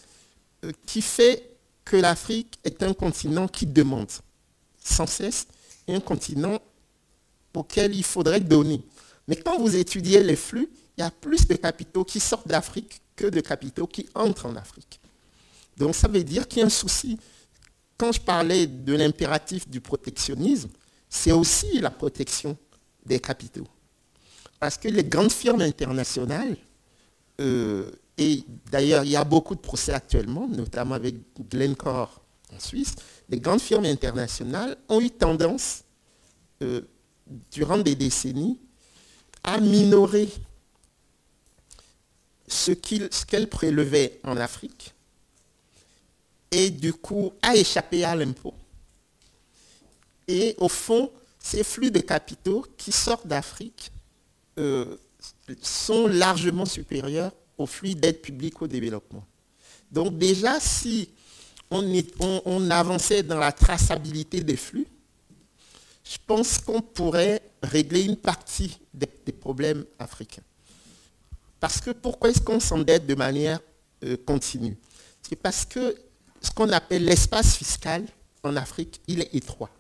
[0.65, 1.51] euh, qui fait
[1.85, 4.11] que l'Afrique est un continent qui demande
[4.85, 5.47] sans cesse
[5.89, 6.61] et un continent
[7.55, 8.83] auquel il faudrait donner.
[9.29, 13.01] Mais quand vous étudiez les flux, il y a plus de capitaux qui sortent d'Afrique
[13.17, 15.01] que de capitaux qui entrent en Afrique.
[15.77, 17.19] Donc ça veut dire qu'il y a un souci.
[17.97, 20.71] Quand je parlais de l'impératif du protectionnisme,
[21.09, 22.57] c'est aussi la protection
[23.05, 23.67] des capitaux.
[24.59, 26.57] Parce que les grandes firmes internationales,
[27.41, 31.17] euh, et d'ailleurs il y a beaucoup de procès actuellement, notamment avec
[31.51, 32.21] Glencore
[32.55, 32.95] en Suisse,
[33.29, 35.85] les grandes firmes internationales ont eu tendance,
[36.63, 36.83] euh,
[37.51, 38.59] durant des décennies,
[39.45, 40.29] à minorer
[42.47, 44.95] ce qu'elles prélevaient en Afrique
[46.51, 48.55] et du coup à échapper à l'impôt.
[50.29, 53.91] Et au fond, ces flux de capitaux qui sortent d'Afrique
[54.59, 54.97] euh,
[55.61, 59.25] sont largement supérieurs aux flux d'aide publique au développement.
[59.91, 61.09] Donc déjà, si
[61.71, 64.87] on, avançait dans la traçabilité des flux,
[66.13, 70.43] je pense qu'on pourrait régler une partie des, problèmes africains.
[71.59, 73.61] Parce que pourquoi est-ce qu'on s'endette de manière
[74.05, 74.77] euh, continue?
[75.23, 75.97] C'est parce que
[76.41, 78.05] ce qu'on appelle l'espace fiscal
[78.43, 79.71] en Afrique, il est étroit.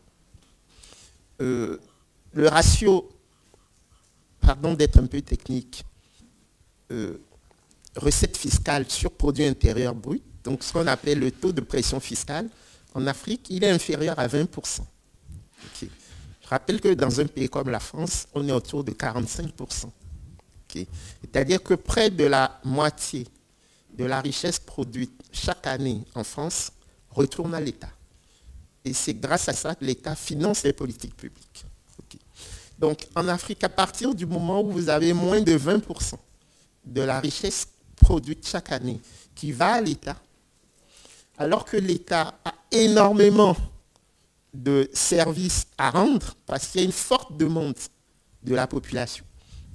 [1.42, 1.78] Euh,
[2.32, 3.10] le ratio,
[4.40, 5.84] pardon d'être un peu technique,
[6.92, 7.18] euh,
[7.94, 12.48] recette fiscale sur produit intérieur brut, donc ce qu'on appelle le taux de pression fiscale,
[12.94, 14.80] en Afrique, il est inférieur à 20%.
[15.80, 15.86] Je
[16.52, 19.86] rappelle que dans un pays comme la France, on est autour de 45%.
[21.22, 23.26] C'est-à-dire que près de la moitié
[23.92, 26.72] de la richesse produite chaque année en France
[27.10, 27.90] retourne à l'État.
[28.84, 31.64] Et c'est grâce à ça que l'État finance les politiques publiques.
[32.78, 36.14] Donc en Afrique, à partir du moment où vous avez moins de 20%
[36.84, 39.00] de la richesse produite chaque année
[39.34, 40.16] qui va à l'État,
[41.38, 43.56] alors que l'État a énormément
[44.52, 47.74] de services à rendre, parce qu'il y a une forte demande
[48.42, 49.24] de la population,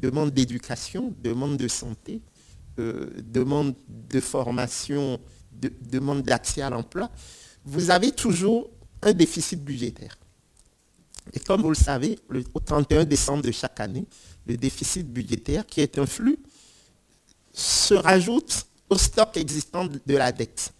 [0.01, 2.21] demande d'éducation, demande de santé,
[2.79, 5.19] euh, demande de formation
[5.51, 7.09] de demande d'accès à l'emploi,
[7.65, 8.69] vous avez toujours
[9.01, 10.17] un déficit budgétaire.
[11.33, 12.17] Et comme vous le savez,
[12.53, 14.05] au 31 décembre de chaque année,
[14.45, 16.37] le déficit budgétaire, qui est un flux,
[17.51, 20.71] se rajoute au stock existant de la dette.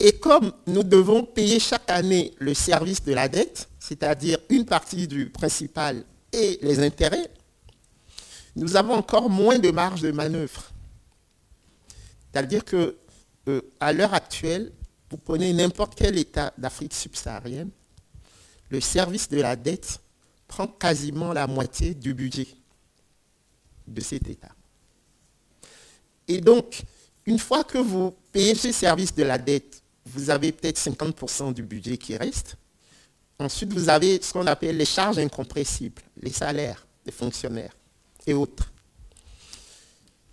[0.00, 5.06] Et comme nous devons payer chaque année le service de la dette, c'est-à-dire une partie
[5.06, 7.30] du principal et les intérêts,
[8.56, 10.70] nous avons encore moins de marge de manœuvre.
[12.32, 12.96] C'est-à-dire que
[13.48, 14.72] euh, à l'heure actuelle,
[15.10, 17.70] vous prenez n'importe quel État d'Afrique subsaharienne,
[18.70, 20.00] le service de la dette
[20.46, 22.46] prend quasiment la moitié du budget
[23.86, 24.54] de cet État.
[26.26, 26.82] Et donc,
[27.26, 29.79] une fois que vous payez ce service de la dette,
[30.10, 32.56] vous avez peut-être 50% du budget qui reste.
[33.38, 37.74] Ensuite, vous avez ce qu'on appelle les charges incompressibles, les salaires des fonctionnaires
[38.26, 38.70] et autres.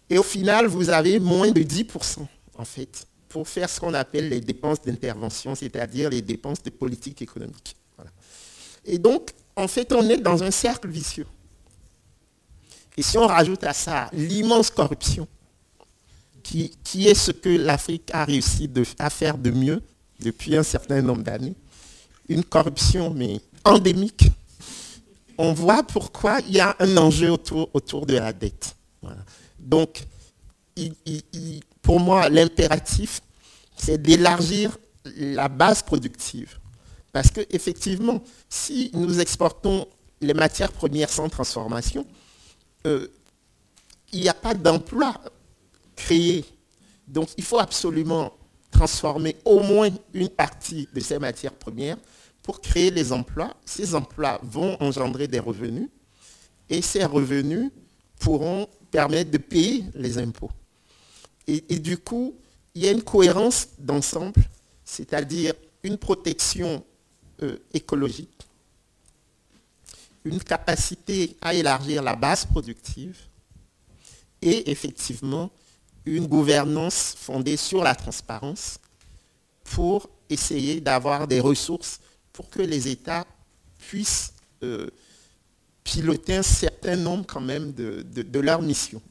[0.10, 2.26] Et au final, vous avez moins de 10%
[2.58, 7.22] en fait pour faire ce qu'on appelle les dépenses d'intervention, c'est-à-dire les dépenses de politique
[7.22, 7.76] économique.
[8.86, 11.28] Et donc, en fait, on est dans un cercle vicieux.
[12.96, 15.28] Et si on rajoute à ça l'immense corruption,
[16.84, 19.82] qui, est ce que l'Afrique a réussi à faire de mieux
[20.20, 21.56] depuis un certain nombre d'années,
[22.30, 24.30] une corruption mais endémique,
[25.38, 28.76] on voit pourquoi il y a un enjeu autour, autour de la dette.
[29.60, 30.04] Donc,
[31.82, 33.22] pour moi, l'impératif,
[33.76, 34.78] c'est d'élargir
[35.18, 36.58] la base productive.
[37.12, 39.88] Parce qu'effectivement, si nous exportons
[40.22, 42.06] les matières premières sans transformation,
[42.86, 43.08] euh,
[44.12, 45.14] il n'y a pas d'emploi
[45.98, 46.46] créé.
[47.06, 48.32] Donc il faut absolument
[48.72, 51.98] transformer au moins une partie de ces matières premières
[52.44, 53.54] pour créer les emplois.
[53.66, 55.90] Ces emplois vont engendrer des revenus
[56.70, 57.72] et ces revenus
[58.20, 60.52] pourront permettre de payer les impôts.
[61.50, 62.36] Et, du coup,
[62.76, 64.42] il y a une cohérence d'ensemble,
[64.84, 66.84] c'est-à-dire une protection
[67.42, 68.38] euh, écologique,
[70.26, 73.18] une capacité à élargir la base productive
[74.42, 75.50] et effectivement
[76.16, 78.80] une gouvernance fondée sur la transparence
[79.64, 82.00] pour essayer d'avoir des ressources
[82.34, 83.26] pour que les États
[83.80, 84.90] puissent euh,
[85.84, 89.02] piloter un certain nombre quand même de, de leurs missions.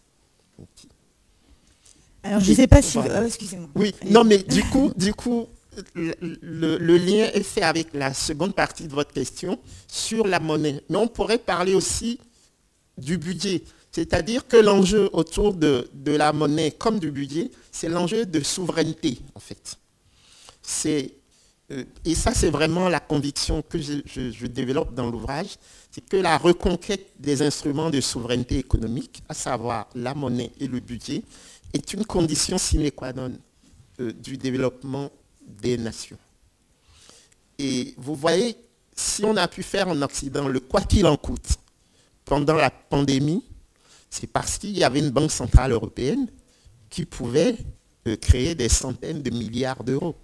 [2.23, 2.99] Alors, je ne sais pas si...
[2.99, 3.69] Euh, excusez-moi.
[3.75, 5.47] Oui, non, mais du coup, du coup
[5.95, 10.83] le, lien est fait avec la seconde partie de votre question sur la monnaie.
[10.89, 12.19] Mais on pourrait parler aussi
[12.97, 13.63] du budget.
[13.97, 19.41] C'est-à-dire que l'enjeu autour de, la monnaie comme du budget, c'est l'enjeu de souveraineté, en
[19.41, 19.79] fait.
[20.85, 25.57] Euh, et ça, c'est vraiment la conviction que je développe dans l'ouvrage,
[25.91, 30.81] c'est que la reconquête des instruments de souveraineté économique, à savoir la monnaie et le
[30.81, 31.23] budget,
[31.73, 33.33] est une condition sine qua non
[34.01, 36.19] euh, du développement des nations.
[37.59, 38.59] Et vous voyez,
[38.95, 41.49] si on a pu faire en Occident le quoi qu'il en coûte
[42.27, 43.43] pendant la pandémie,
[44.11, 46.29] c'est parce qu'il y avait une banque centrale européenne
[46.89, 47.57] qui pouvait
[48.07, 50.17] euh, créer des centaines de milliards d'euros.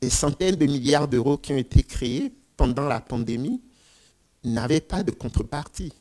[0.00, 3.62] Des centaines de milliards d'euros qui ont été créés pendant la pandémie
[4.44, 5.92] n'avaient pas de contrepartie.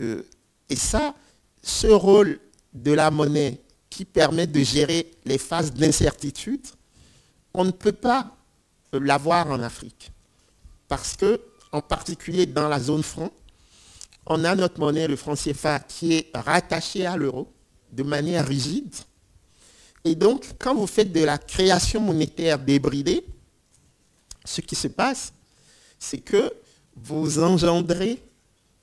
[0.00, 0.22] Euh,
[0.68, 1.14] et ça,
[1.62, 2.38] ce rôle
[2.72, 6.66] de la monnaie qui permet de gérer les phases d'incertitude,
[7.54, 8.36] on ne peut pas
[8.92, 10.12] l'avoir en Afrique.
[10.86, 11.40] Parce que,
[11.72, 13.30] en particulier dans la zone franc,
[14.28, 17.52] on a notre monnaie, le franc CFA, qui est rattaché à l'euro
[17.92, 18.94] de manière rigide.
[20.04, 23.24] Et donc, quand vous faites de la création monétaire débridée,
[24.44, 25.32] ce qui se passe,
[25.98, 26.52] c'est que
[26.96, 28.22] vous engendrez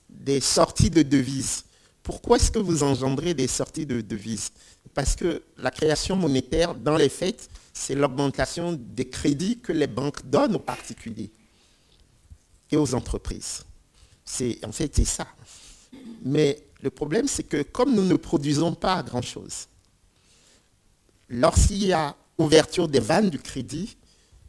[0.09, 1.63] des sorties de devises.
[2.03, 4.51] Pourquoi est-ce que vous engendrez des sorties de devises?
[4.93, 10.25] Parce que la création monétaire, dans les faits, c'est l'augmentation des crédits que les banques
[10.29, 11.31] donnent aux particuliers
[12.71, 13.63] et aux entreprises.
[14.63, 15.27] en fait, c'est ça.
[16.23, 19.67] Mais le problème, c'est que comme nous ne produisons pas grand-chose,
[21.29, 23.95] lorsqu'il y a ouverture des vannes du crédit,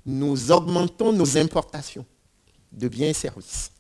[0.05, 2.05] nous augmentons nos importations
[2.73, 3.71] de biens et services.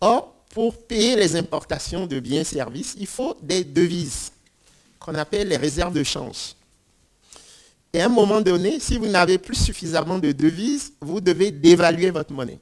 [0.00, 4.32] Or, pour payer les importations de biens et services, il faut des devises
[4.98, 6.54] qu'on appelle les réserves de change.
[7.92, 12.10] Et à un moment donné, si vous n'avez plus suffisamment de devises, vous devez dévaluer
[12.10, 12.58] votre monnaie.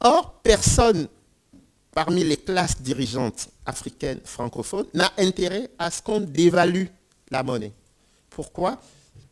[0.00, 1.08] Or, personne
[1.92, 6.86] parmi les classes dirigeantes africaines francophones n'a intérêt à ce qu'on dévalue
[7.30, 7.72] la monnaie.
[8.28, 8.80] Pourquoi?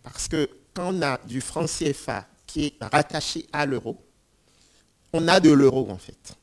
[0.02, 3.96] Parce que quand on a du franc CFA qui est rattaché à l'euro,
[5.12, 6.34] on a de l'euro en fait.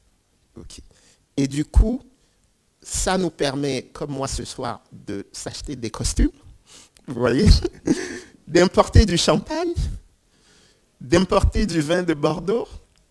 [1.37, 2.01] Et du coup,
[2.81, 6.31] ça nous permet, comme moi ce soir, de s'acheter des costumes,
[7.07, 7.47] vous voyez,
[8.47, 9.73] d'importer du champagne,
[11.01, 12.67] d'importer du vin de Bordeaux,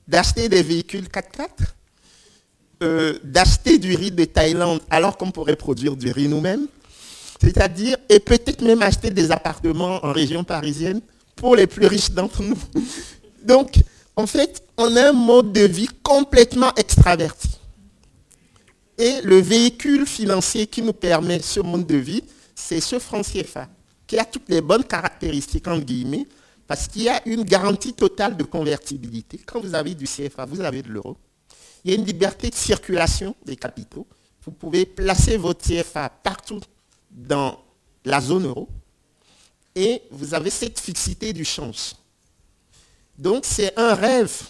[0.07, 1.48] d'acheter des véhicules 4x4,
[2.85, 6.66] euh, d'acheter du riz de Thaïlande alors qu'on pourrait produire du riz nous-mêmes,
[7.41, 11.01] c'est-à-dire, et peut-être même acheter des appartements en région parisienne
[11.35, 12.59] pour les plus riches d'entre nous.
[13.43, 13.76] Donc,
[14.16, 17.49] en fait, on a un mode de vie complètement extraverti.
[18.99, 22.22] Et le véhicule financier qui nous permet ce mode de vie,
[22.55, 23.68] c'est ce franc CFA,
[24.07, 26.26] qui a toutes les bonnes caractéristiques, en guillemets,
[26.66, 29.41] parce qu'il y a une garantie totale de convertibilité.
[29.45, 31.16] Quand vous avez du CFA, vous avez de l'euro.
[31.85, 34.07] Il y a une liberté de circulation des capitaux.
[34.45, 36.61] Vous pouvez placer votre CFA partout
[37.11, 37.61] dans
[38.05, 38.68] la zone euro.
[39.74, 41.95] Et vous avez cette fixité du change.
[43.18, 44.43] Donc c'est un rêve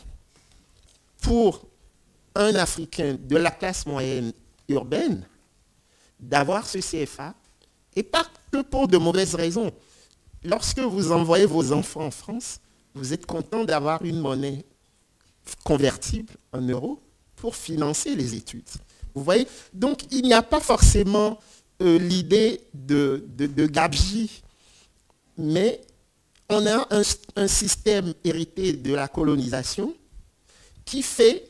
[1.21, 1.67] pour
[2.35, 4.33] un Africain de la classe moyenne
[4.69, 5.27] urbaine
[6.19, 7.35] d'avoir ce CFA,
[7.97, 9.73] et pas que pour de mauvaises raisons.
[10.43, 12.61] Lorsque vous envoyez vos enfants en France,
[12.95, 14.65] vous êtes content d'avoir une monnaie
[15.65, 17.01] convertible en euros
[17.45, 18.71] pour financer les études.
[19.15, 19.47] Vous voyez?
[19.75, 21.39] Donc il n'y a pas forcément
[21.83, 23.71] euh, l'idée de, de,
[25.37, 25.83] mais
[26.49, 26.89] on a
[27.37, 29.93] un, système hérité de la colonisation
[30.87, 31.47] qui fait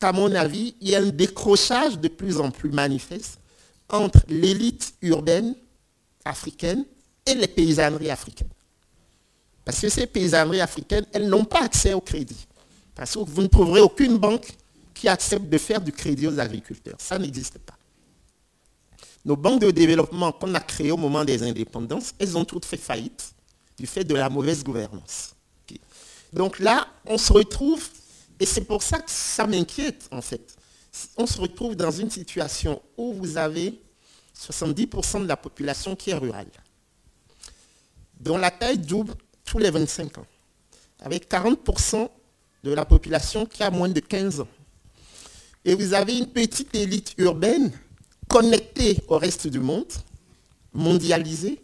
[0.00, 3.38] qu'à mon avis, il y a un décrochage de plus en plus manifeste
[3.90, 5.54] entre l'élite urbaine
[6.24, 6.86] africaine
[7.26, 8.48] et les paysanneries africaines.
[9.62, 12.46] Parce que ces paysanneries africaines, elles n'ont pas accès au crédit.
[12.94, 14.46] Parce que vous ne trouverez aucune banque
[14.94, 16.96] qui accepte de faire du crédit aux agriculteurs.
[16.98, 17.74] Ça n'existe pas.
[19.24, 22.76] Nos banques de développement qu'on a créées au moment des indépendances, elles ont toutes fait
[22.76, 23.34] faillite
[23.76, 25.34] du fait de la mauvaise gouvernance.
[26.32, 27.88] Donc là, on se retrouve,
[28.38, 30.56] et c'est pour ça que ça m'inquiète en fait,
[31.16, 33.80] on se retrouve dans une situation où vous avez
[34.38, 36.50] 70% de la population qui est rurale,
[38.20, 39.14] dont la taille double
[39.44, 40.26] tous les 25 ans,
[41.00, 42.08] avec 40%
[42.64, 44.48] de la population qui a moins de 15 ans.
[45.64, 47.72] Et vous avez une petite élite urbaine
[48.28, 49.92] connectée au reste du monde,
[50.72, 51.60] mondialisée,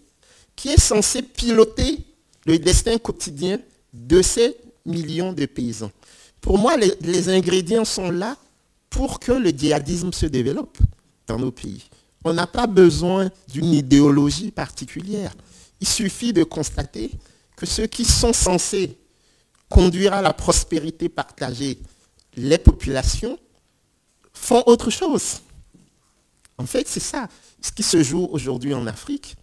[0.57, 1.99] qui est censée piloter
[2.47, 3.59] le destin quotidien
[3.93, 5.91] de ces millions de paysans.
[6.41, 8.37] Pour moi, les, ingrédients sont là
[8.89, 10.79] pour que le djihadisme se développe
[11.27, 11.85] dans nos pays.
[12.25, 15.35] On n'a pas besoin d'une idéologie particulière.
[15.81, 17.11] Il suffit de constater
[17.57, 18.97] que ceux qui sont censés
[19.69, 21.79] conduire à la prospérité partagée
[22.37, 23.39] les populations
[24.41, 25.41] font autre chose.
[26.59, 27.29] En fait, c'est ça.
[27.61, 29.37] Ce qui se joue aujourd'hui en Afrique,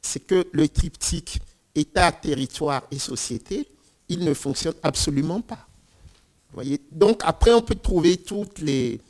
[0.00, 1.40] c'est que le triptyque
[1.74, 3.66] État, territoire et société,
[4.08, 5.66] il ne fonctionne absolument pas.
[6.52, 6.80] Voyez?
[6.90, 9.00] Donc après, on peut trouver toutes les,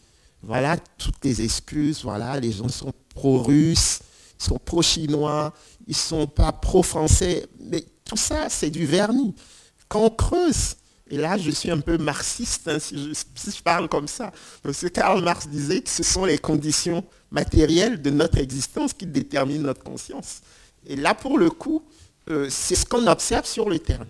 [0.43, 2.03] voilà, toutes les excuses.
[2.05, 4.01] Voilà, les gens sont pro-russes,
[4.39, 5.53] ils sont pro-chinois,
[5.89, 7.47] ils ne sont pas pro-français.
[7.59, 9.35] Mais tout ça, c'est du vernis.
[9.89, 10.77] Quand on creuse,
[11.13, 14.33] et là, je suis un peu marxiste hein, si, je, je, parle comme ça.
[14.63, 19.05] Parce que Karl Marx disait que ce sont les conditions matérielles de notre existence qui
[19.05, 20.41] déterminent notre conscience.
[20.87, 21.83] Et là, pour le coup,
[22.31, 24.07] euh, c'est ce qu'on observe sur le terrain.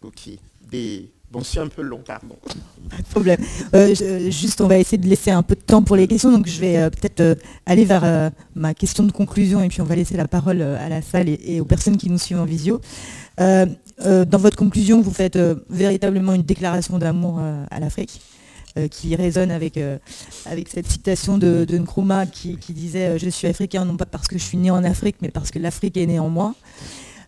[0.00, 0.30] Ok.
[1.30, 2.36] Bon, c'est un peu long, pardon.
[2.88, 3.40] Pas de problème.
[3.74, 6.32] Euh, juste, on va essayer de laisser un peu de temps pour les questions.
[6.32, 9.96] Donc, je vais euh, peut-être aller vers ma question de conclusion et puis on va
[9.96, 12.80] laisser la parole à la salle et, aux personnes qui nous suivent en visio.
[14.04, 15.38] Dans votre conclusion, vous faites
[15.70, 17.40] véritablement une déclaration d'amour
[17.70, 18.20] à l'Afrique.
[18.78, 19.96] Euh, qui résonne avec, euh,
[20.44, 24.36] avec cette citation de, Nkrumah qui, disait euh, Je suis africain non pas parce que
[24.36, 26.54] je suis né en Afrique, mais parce que l'Afrique est née en moi.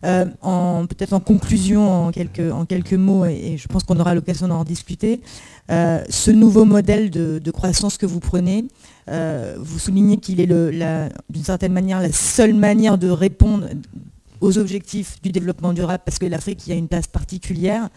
[0.03, 4.63] peut-être en conclusion, en quelques, en quelques mots, et, je pense qu'on aura l'occasion d'en
[4.63, 5.21] discuter,
[5.69, 8.65] ce nouveau modèle de, croissance que vous prenez,
[9.07, 13.67] vous soulignez qu'il est d'une certaine manière la seule manière de répondre
[14.41, 17.89] aux objectifs du développement durable parce que l'Afrique y a une place particulière.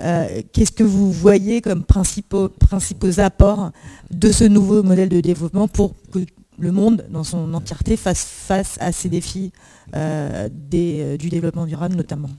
[0.00, 3.70] Euh, qu'est-ce que vous voyez comme principaux, principaux apports
[4.10, 6.20] de ce nouveau modèle de développement pour que
[6.58, 9.52] le monde dans son entièreté fasse face à ces défis
[9.94, 12.30] euh, euh, du développement durable notamment?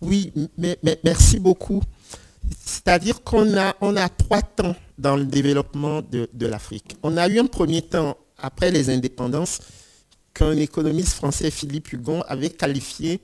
[0.00, 1.82] Oui, mais, merci beaucoup.
[2.64, 6.96] C'est-à-dire qu'on a, on a trois temps dans le développement de, de l'Afrique.
[7.02, 9.60] On a eu un premier temps après les indépendances
[10.34, 13.20] qu'un économiste français, Philippe Hugon, avait qualifié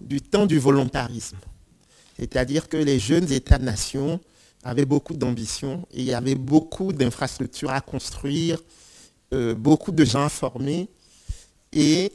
[0.00, 1.36] du temps du volontarisme.
[2.18, 4.20] C'est-à-dire que les jeunes États-nations
[4.64, 8.60] avaient beaucoup d'ambition et il y avait beaucoup d'infrastructures à construire,
[9.32, 10.88] euh, beaucoup de gens à former.
[11.72, 12.12] Et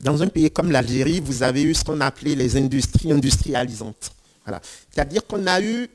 [0.00, 4.12] dans un pays comme l'Algérie, vous avez eu ce qu'on appelait les industries industrialisantes.
[4.44, 4.60] Voilà.
[4.90, 5.88] C'est-à-dire qu'on a eu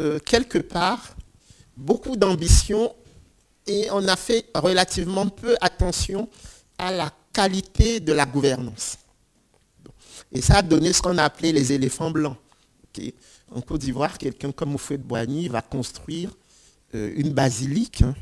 [0.00, 1.14] euh, quelque part
[1.76, 2.92] beaucoup d'ambition
[3.66, 6.28] et on a fait relativement peu attention
[6.78, 8.98] à la qualité de la gouvernance.
[10.32, 12.36] Et ça a donné ce qu'on a appelé les éléphants blancs.
[13.52, 16.30] En Côte d'Ivoire, quelqu'un comme Moufouet de Boigny va construire
[16.94, 18.14] euh, une basilique, hein,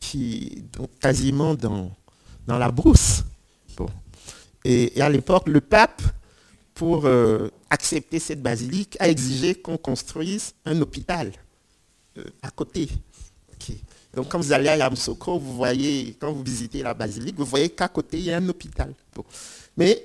[0.00, 1.90] qui donc quasiment dans,
[2.46, 3.24] dans la brousse.
[4.64, 6.02] Et, à l'époque, le pape,
[6.72, 11.32] pour euh, accepter cette basilique, a exigé qu'on construise un hôpital
[12.18, 12.88] euh, à côté.
[14.14, 17.68] Donc quand vous allez à Yamoussoukro, vous voyez, quand vous visitez la basilique, vous voyez
[17.70, 18.92] qu'à côté, il y a un hôpital.
[19.76, 20.04] Mais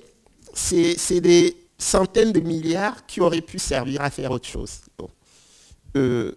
[0.53, 4.81] c'est des centaines de milliards qui auraient pu servir à faire autre chose.
[5.95, 6.33] Euh,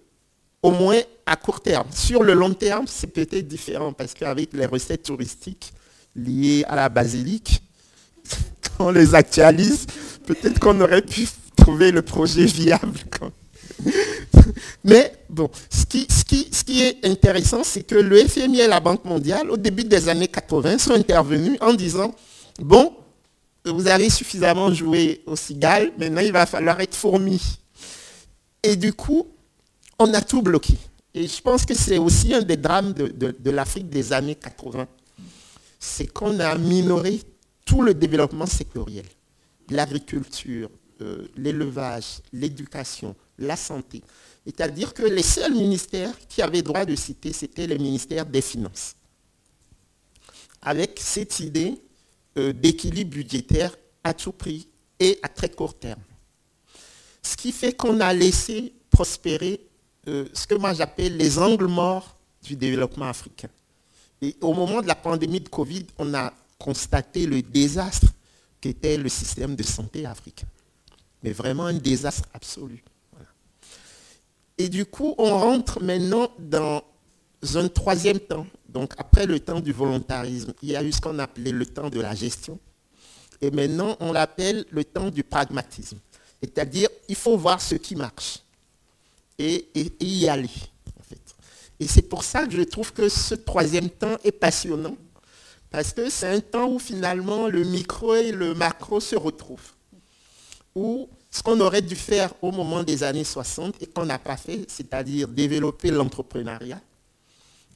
[0.63, 1.89] au moins à court terme.
[1.93, 5.73] Sur le long terme, c'est peut-être différent parce qu'avec les recettes touristiques
[6.15, 7.63] liées à la basilique,
[8.79, 9.87] quand on les actualise,
[10.27, 12.99] peut-être qu'on aurait pu trouver le projet viable.
[14.85, 19.57] Mais bon, ce qui, est intéressant, c'est que le FMI et la Banque mondiale, au
[19.57, 22.15] début des années 80, sont intervenus en disant,
[22.59, 22.95] bon,
[23.65, 27.41] vous avez suffisamment joué au cigale, maintenant il va falloir être fourmi.
[28.63, 29.27] Et du coup,
[29.99, 30.75] on a tout bloqué.
[31.15, 34.87] Et je pense que c'est aussi un des drames de, l'Afrique des années 80.
[35.79, 37.21] C'est qu'on a minoré
[37.65, 39.05] tout le développement sectoriel.
[39.71, 40.71] L'agriculture,
[41.01, 44.03] euh, l'élevage, l'éducation, la santé.
[44.45, 48.95] C'est-à-dire que les seuls ministères qui avaient droit de citer, c'était le ministère des Finances.
[50.61, 51.81] Avec cette idée
[52.39, 54.67] euh, d'équilibre budgétaire à tout prix
[54.99, 56.01] et à très court terme.
[57.23, 59.61] Ce qui fait qu'on a laissé prospérer
[60.09, 63.49] euh, ce que moi j'appelle les angles morts du développement africain.
[64.21, 68.13] Et au moment de la pandémie de Covid, on a constaté le désastre
[68.61, 70.47] qu'était le système de santé africain.
[71.23, 72.83] Mais vraiment un désastre absolu.
[74.59, 76.83] Et du coup, on rentre maintenant dans
[77.55, 81.19] un troisième temps donc après le temps du volontarisme, il y a eu ce qu'on
[81.19, 82.59] appelait le temps de la gestion.
[83.41, 85.99] Et maintenant, on l'appelle le temps du pragmatisme.
[86.41, 88.39] C'est-à-dire, il faut voir ce qui marche
[89.39, 89.69] et,
[90.01, 90.49] y aller.
[91.79, 94.97] Et c'est pour ça que je trouve que ce troisième temps est passionnant.
[95.71, 99.73] Parce que c'est un temps où finalement le micro et le macro se retrouvent.
[100.75, 104.37] Où ce qu'on aurait dû faire au moment des années 60 et qu'on n'a pas
[104.37, 106.81] fait, c'est-à-dire développer l'entrepreneuriat,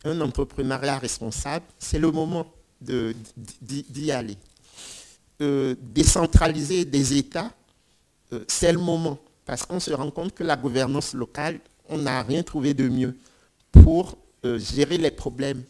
[0.04, 2.46] un entrepreneuriat responsable, c'est le moment
[2.82, 4.36] d'y aller.
[5.40, 7.50] Euh, décentraliser des États,
[8.34, 12.22] euh, c'est le moment, parce qu'on se rend compte que la gouvernance locale, on n'a
[12.22, 13.16] rien trouvé de mieux
[13.72, 15.62] pour euh, gérer les problèmes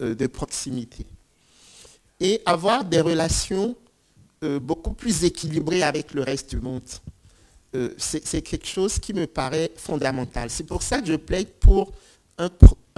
[0.00, 1.04] de proximité.
[2.20, 3.74] Et avoir des relations
[4.40, 6.84] beaucoup plus équilibrées avec le reste du monde.
[7.98, 10.50] C'est quelque chose qui me paraît fondamental.
[10.50, 11.92] C'est pour ça que je plaide pour
[12.38, 12.48] un,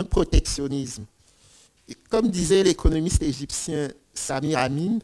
[0.05, 1.05] protectionnisme.
[2.09, 4.99] Comme disait l'économiste égyptien Samir Amin,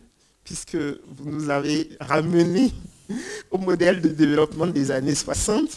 [0.45, 2.73] puisque vous nous avez ramené
[3.51, 5.69] au modèle de développement des années 60,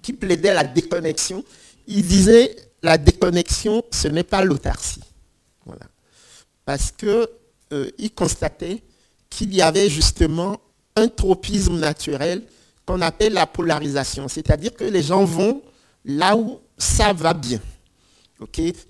[0.00, 1.44] qui plaidait la déconnexion,
[1.86, 5.02] il disait la déconnexion, ce n'est pas l'autarcie.
[5.64, 5.86] Voilà.
[6.64, 7.26] Parce qu'il
[7.72, 8.82] euh, constatait
[9.30, 10.60] qu'il y avait justement
[10.96, 12.42] un tropisme naturel
[12.84, 14.28] qu'on appelle la polarisation.
[14.28, 15.62] C'est-à-dire que les gens vont
[16.04, 17.60] là où ça va bien.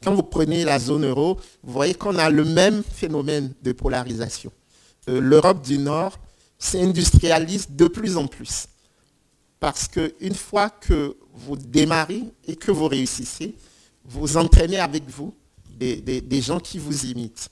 [0.03, 4.51] Quand vous prenez la zone euro, vous voyez qu'on a le même phénomène de polarisation.
[5.09, 6.19] Euh, L'Europe du Nord
[6.59, 8.67] s'industrialise de plus en plus.
[9.61, 13.55] Parce qu'une fois que vous démarrez et que vous réussissez,
[14.05, 15.35] vous entraînez avec vous
[15.69, 17.49] des, des gens qui vous imitent.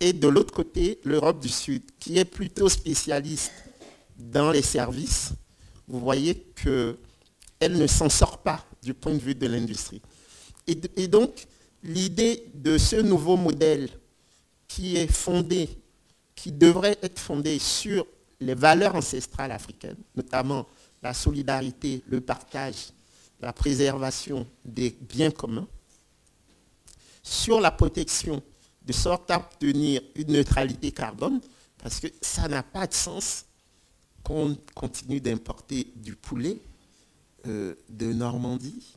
[0.00, 3.52] Et de l'autre côté, l'Europe du Sud, qui est plutôt spécialiste
[4.30, 5.32] dans les services,
[5.88, 10.00] vous voyez qu'elle ne s'en sort pas du point de vue de l'industrie.
[10.66, 11.46] Et, donc,
[11.82, 13.88] l'idée de ce nouveau modèle
[14.68, 15.68] qui est fondé,
[16.34, 18.06] qui devrait être fondé sur
[18.40, 20.66] les valeurs ancestrales africaines, notamment
[21.02, 22.92] la solidarité, le partage,
[23.40, 25.66] la préservation des biens communs,
[27.22, 28.42] sur la protection,
[28.84, 31.40] de sorte à obtenir une neutralité carbone,
[31.78, 33.44] parce que ça n'a pas de sens
[34.22, 36.58] qu'on continue d'importer du poulet
[37.46, 38.96] euh, de Normandie,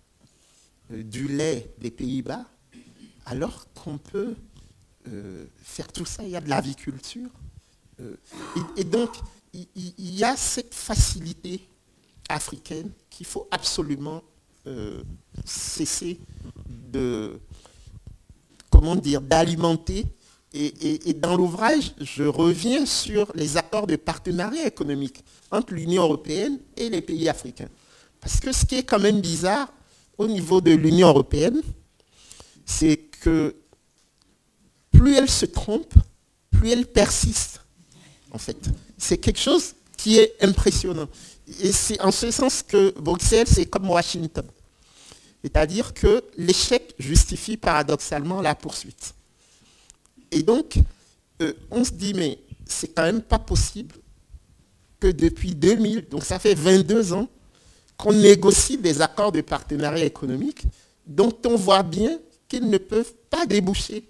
[0.92, 2.46] euh, du lait des Pays-Bas,
[3.26, 4.36] alors qu'on peut
[5.08, 7.30] euh, faire tout ça, il y a de l'aviculture.
[8.76, 9.10] Et, donc,
[9.54, 11.62] il, y a cette facilité
[12.28, 14.22] africaine qu'il faut absolument
[15.46, 16.20] cesser
[16.68, 17.40] de,
[18.70, 20.06] comment dire, d'alimenter.
[20.58, 26.90] Et dans l'ouvrage, je reviens sur les accords de partenariat économique entre l'Union européenne et
[26.90, 27.68] les pays africains.
[28.22, 29.72] Parce que ce qui est quand même bizarre
[30.18, 31.62] au niveau de l'Union européenne,
[32.66, 33.56] c'est que
[34.92, 35.94] plus elle se trompe,
[36.52, 37.62] plus elle persiste,
[38.32, 38.58] en fait.
[38.98, 41.10] C'est quelque chose qui est impressionnant.
[41.62, 44.46] Et c'est en ce sens que Bruxelles, c'est comme Washington.
[45.44, 49.14] C'est-à-dire que l'échec justifie paradoxalement la poursuite.
[50.36, 50.78] Et donc,
[51.42, 53.96] euh, on se dit, mais c'est quand même pas possible
[55.00, 57.28] que depuis 2000, donc ça fait 22 ans,
[57.98, 60.64] qu'on négocie des accords de partenariat économique
[61.08, 62.20] dont on voit bien
[62.50, 64.04] qu'ils ne peuvent pas déboucher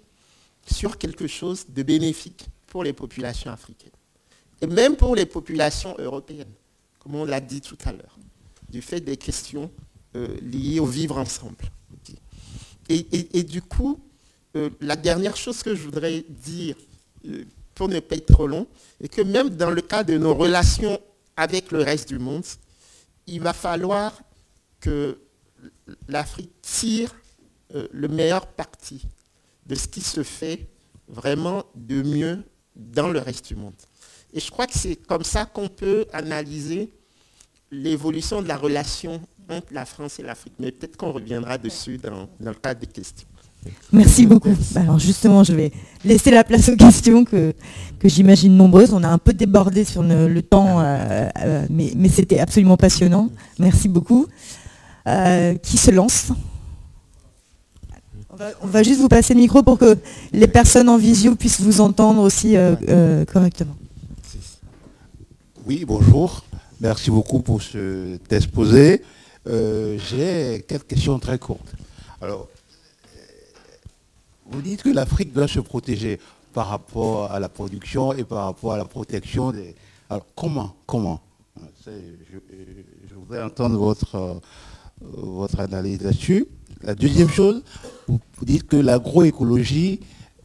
[0.66, 3.90] sur quelque chose de bénéfique pour les populations africaines.
[4.60, 6.52] Et même pour les populations européennes,
[6.98, 8.18] comme on l'a dit tout à l'heure,
[8.68, 9.70] du fait des questions
[10.16, 11.70] euh, liées au vivre ensemble.
[12.88, 13.98] Et, du coup,
[14.56, 16.76] euh, la dernière chose que je voudrais dire,
[17.26, 17.44] euh,
[17.74, 18.66] pour ne pas être trop long,
[19.00, 20.98] est que même dans le cas de nos relations
[21.36, 22.44] avec le reste du monde,
[23.26, 24.18] il va falloir
[24.80, 25.18] que
[26.08, 27.14] l'Afrique tire
[27.90, 29.02] le meilleur parti
[29.66, 30.68] de ce qui se fait
[31.08, 32.42] vraiment de mieux
[32.74, 33.74] dans le reste du monde.
[34.32, 36.92] Et je crois que c'est comme ça qu'on peut analyser
[37.70, 40.54] l'évolution de la relation entre la France et l'Afrique.
[40.58, 43.28] Mais peut-être qu'on reviendra dessus dans, le cadre des questions.
[43.92, 44.54] Merci beaucoup.
[44.72, 45.72] Bah, alors justement, je vais
[46.04, 47.52] laisser la place aux questions que,
[47.98, 48.92] que j'imagine nombreuses.
[48.92, 53.30] On a un peu débordé sur le, temps, euh, euh, mais, mais c'était absolument passionnant.
[53.58, 54.26] Merci beaucoup.
[55.08, 56.32] Euh, qui se lance
[58.60, 59.96] on va, juste vous passer le micro pour que
[60.32, 62.54] les personnes en visio puissent vous entendre aussi
[63.32, 63.74] correctement.
[65.64, 66.44] Oui, bonjour.
[66.78, 69.02] Merci beaucoup pour ce exposé.
[69.46, 71.72] J'ai quelques questions très courtes.
[72.20, 72.48] Alors,
[74.50, 76.18] vous dites que l'Afrique doit se protéger
[76.52, 79.74] par rapport à la production et par rapport à la protection des...
[80.08, 81.20] Alors, comment Comment
[81.86, 84.34] je, voudrais entendre votre, euh,
[85.00, 86.46] votre analyse là-dessus.
[86.82, 87.62] La deuxième chose,
[88.08, 90.00] vous dites que l'agroécologie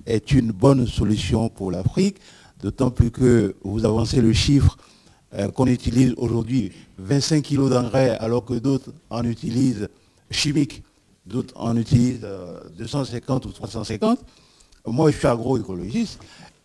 [0.05, 2.17] est une bonne solution pour l'Afrique,
[2.61, 4.77] d'autant plus que vous avancez le chiffre
[5.33, 9.89] euh, qu'on utilise aujourd'hui 25 kg d'engrais alors que d'autres en utilisent
[10.29, 10.83] chimiques,
[11.25, 12.25] d'autres en utilisent
[12.77, 14.19] 250 euh, ou 350.
[14.85, 16.19] Moi, je suis agroécologiste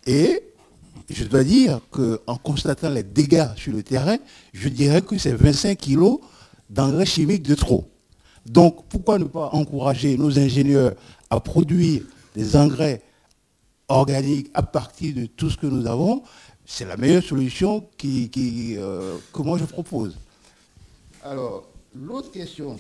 [0.07, 0.43] et
[1.11, 4.17] je dois dire qu'en constatant les dégâts sur le terrain,
[4.53, 6.19] je dirais que c'est 25 kg
[6.71, 7.89] d'engrais chimiques de trop.
[8.45, 10.95] Donc, pourquoi ne pas encourager nos ingénieurs
[11.31, 12.03] à produire
[12.35, 13.03] des engrais
[13.89, 16.23] organiques à partir de tout ce que nous avons?
[16.65, 18.31] C'est la meilleure solution qui,
[18.79, 20.17] euh, que moi je propose.
[21.23, 22.79] Alors, l'autre question,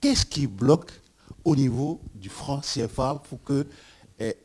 [0.00, 0.92] qu'est-ce qui bloque
[1.44, 3.66] au niveau du franc CFA pour que
[4.18, 4.36] eh,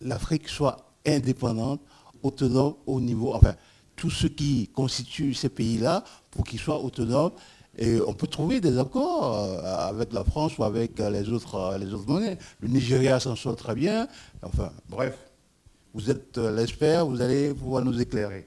[0.00, 1.80] l'Afrique soit indépendante,
[2.22, 3.54] autonome au niveau, enfin,
[3.94, 7.32] tout ce qui constitue ces pays-là pour qu'ils soient autonomes.
[7.78, 11.92] Et on peut trouver des accords euh, avec la France ou avec les autres, les
[11.92, 12.38] autres monnaies.
[12.60, 14.08] Le Nigeria s'en sort très bien.
[14.42, 15.14] Enfin, bref.
[15.92, 18.46] Vous êtes euh, l'expert, vous allez pouvoir nous éclairer.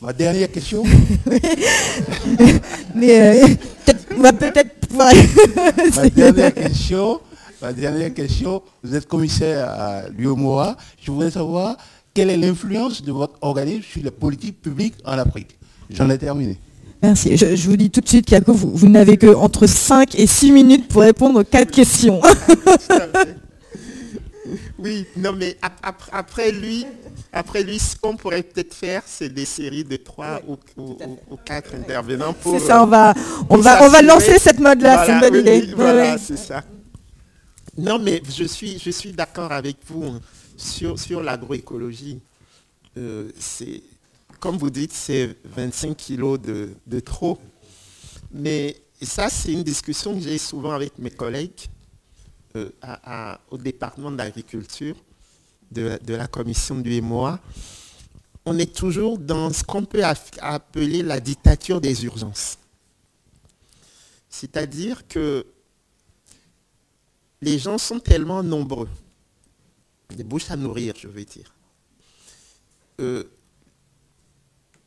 [0.00, 0.82] Ma dernière question.
[2.94, 4.81] Mais euh, peut-être
[5.96, 7.20] ma dernière question.
[7.60, 8.62] Ma dernière question.
[8.82, 10.76] Vous êtes commissaire à l'UOMOA.
[11.00, 11.76] Je voudrais savoir
[12.12, 15.58] quelle est l'influence de votre organisme sur les politiques publiques en Afrique.
[15.90, 16.58] J'en ai terminé.
[17.02, 17.36] Merci.
[17.36, 20.52] Je, vous dis tout de suite, Kako, vous, vous n'avez que entre 5 et 6
[20.52, 22.20] minutes pour répondre aux 4 questions.
[24.78, 25.56] Oui, non, mais
[26.12, 26.86] après lui,
[27.32, 30.96] après lui, ce qu'on pourrait peut-être faire, c'est des séries de trois ou,
[31.44, 32.58] quatre intervenants pour.
[32.58, 33.14] C'est ça, on va,
[33.48, 35.72] on va, on va lancer cette mode-là, c'est une bonne idée.
[35.74, 36.62] voilà, c'est ça.
[37.76, 40.20] Non, mais je suis, je suis d'accord avec vous hein,
[40.56, 42.20] sur, sur l'agroécologie.
[42.98, 43.82] Euh, c'est,
[44.38, 47.38] comme vous dites, c'est 25 kilos de, de trop.
[48.30, 51.68] Mais ça, c'est une discussion que j'ai souvent avec mes collègues.
[52.54, 54.96] Au département de l'agriculture
[55.70, 57.40] de, la commission du MOA,
[58.44, 60.02] on est toujours dans ce qu'on peut
[60.40, 62.58] appeler la dictature des urgences.
[64.28, 65.46] C'est-à-dire que
[67.40, 68.88] les gens sont tellement nombreux,
[70.10, 71.52] des bouches à nourrir, je veux dire.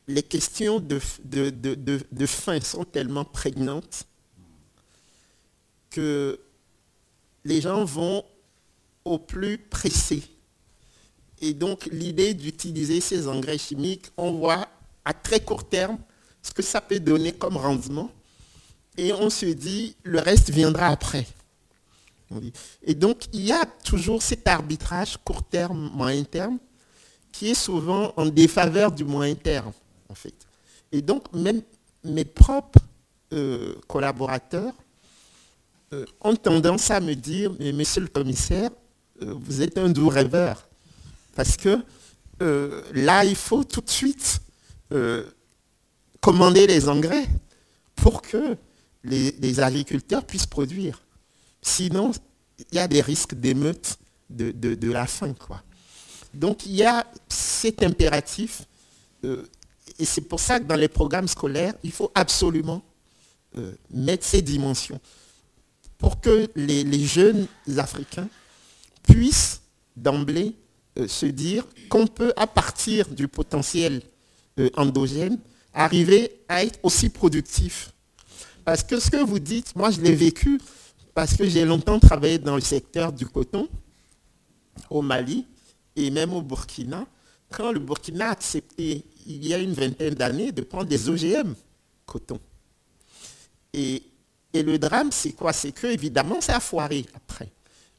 [0.08, 4.06] Les questions de, de, faim sont tellement prégnantes
[5.90, 6.40] que
[7.46, 8.26] les gens vont
[9.06, 10.24] au plus pressé.
[11.40, 14.68] Et donc l'idée d'utiliser ces engrais chimiques, on voit
[15.06, 16.00] à très court terme
[16.42, 18.12] ce que ça peut donner comme rendement.
[18.98, 21.28] Et on se dit, le reste viendra après.
[22.82, 26.58] Et donc il y a toujours cet arbitrage court terme, moyen terme,
[27.32, 29.74] qui est souvent en défaveur du moyen terme,
[30.10, 30.34] en fait.
[30.92, 31.62] Et donc même
[32.04, 32.80] mes propres
[33.34, 34.74] euh, collaborateurs
[36.22, 38.70] ont tendance à me dire, mais monsieur le commissaire,
[39.22, 40.68] vous êtes un doux rêveur.
[41.36, 41.80] Parce que
[42.94, 44.42] là, il faut tout de suite
[46.22, 47.28] commander les engrais
[47.96, 48.58] pour que
[49.04, 51.02] les, agriculteurs puissent produire.
[51.62, 52.12] Sinon,
[52.58, 53.98] il y a des risques d'émeute
[54.30, 55.34] de, la faim.
[55.34, 55.62] Quoi.
[56.34, 58.64] Donc il y a cet impératif,
[59.24, 59.44] euh,
[60.00, 62.82] et c'est pour ça que dans les programmes scolaires, il faut absolument
[63.58, 65.00] euh, mettre ces dimensions
[66.06, 67.48] pour que les, jeunes
[67.78, 68.30] Africains
[69.02, 69.64] puissent
[69.98, 70.54] d'emblée
[71.00, 74.04] euh, se dire qu'on peut, à partir du potentiel
[74.76, 75.40] endogène,
[75.74, 77.92] arriver à être aussi productif.
[78.64, 80.62] Parce que ce que vous dites, moi je l'ai vécu
[81.16, 83.68] parce que j'ai longtemps travaillé dans le secteur du coton
[84.92, 85.48] au Mali
[85.96, 87.08] et même au Burkina.
[87.50, 91.56] Quand le Burkina a accepté, il y a une vingtaine d'années, de prendre des OGM
[92.06, 92.40] coton.
[93.74, 94.04] Et,
[94.56, 95.52] et le drame, c'est quoi?
[95.52, 97.52] C'est que, évidemment, ça a foiré après.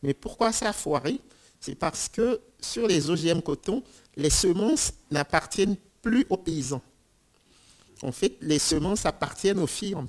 [0.03, 1.21] Mais pourquoi ça a foiré
[1.61, 3.83] C'est parce que sur les OGM coton,
[4.17, 6.81] les semences n'appartiennent plus aux paysans.
[8.03, 10.07] En fait, les semences appartiennent aux firmes,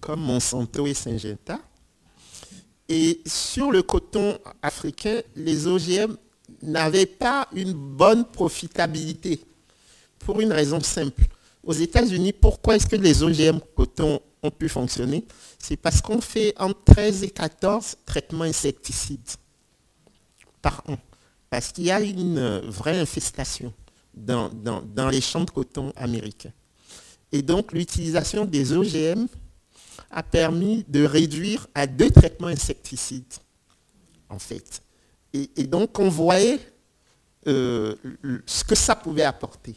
[0.00, 1.60] comme Monsanto et Syngenta.
[2.88, 6.16] Et sur le coton africain, les OGM
[6.60, 9.40] n'avaient pas une bonne profitabilité,
[10.18, 11.22] pour une raison simple.
[11.62, 14.20] Aux États-Unis, pourquoi est-ce que les OGM coton
[14.50, 15.24] pu fonctionner
[15.58, 19.30] C'est parce qu'on fait entre 13 et 14 traitements insecticides
[20.62, 20.96] par an.
[21.50, 23.72] Parce qu'il y a une vraie infestation
[24.14, 24.50] dans,
[25.10, 26.52] les champs de coton américains.
[27.32, 29.26] Et donc l'utilisation des OGM
[30.10, 33.34] a permis de réduire à deux traitements insecticides,
[34.28, 34.82] en fait.
[35.32, 36.60] Et, donc on voyait
[37.48, 37.96] euh,
[38.46, 39.74] ce que ça pouvait apporter.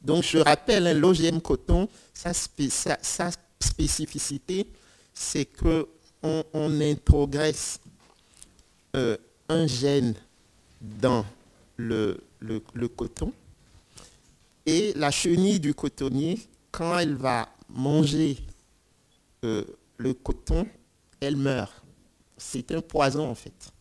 [0.00, 2.32] Donc je rappelle, hein, l'OGM coton, sa,
[3.60, 4.66] spécificité,
[5.12, 5.86] c'est qu'on
[6.52, 7.80] on introgresse
[8.96, 9.16] euh,
[9.48, 10.14] un gène
[10.80, 11.24] dans
[11.76, 12.20] le,
[12.96, 13.32] coton
[14.66, 16.38] et la chenille du cotonnier
[16.70, 18.38] quand elle va manger
[19.44, 19.64] euh,
[19.96, 20.66] le coton,
[21.20, 21.72] elle meurt.
[22.36, 23.72] C'est un poison en fait.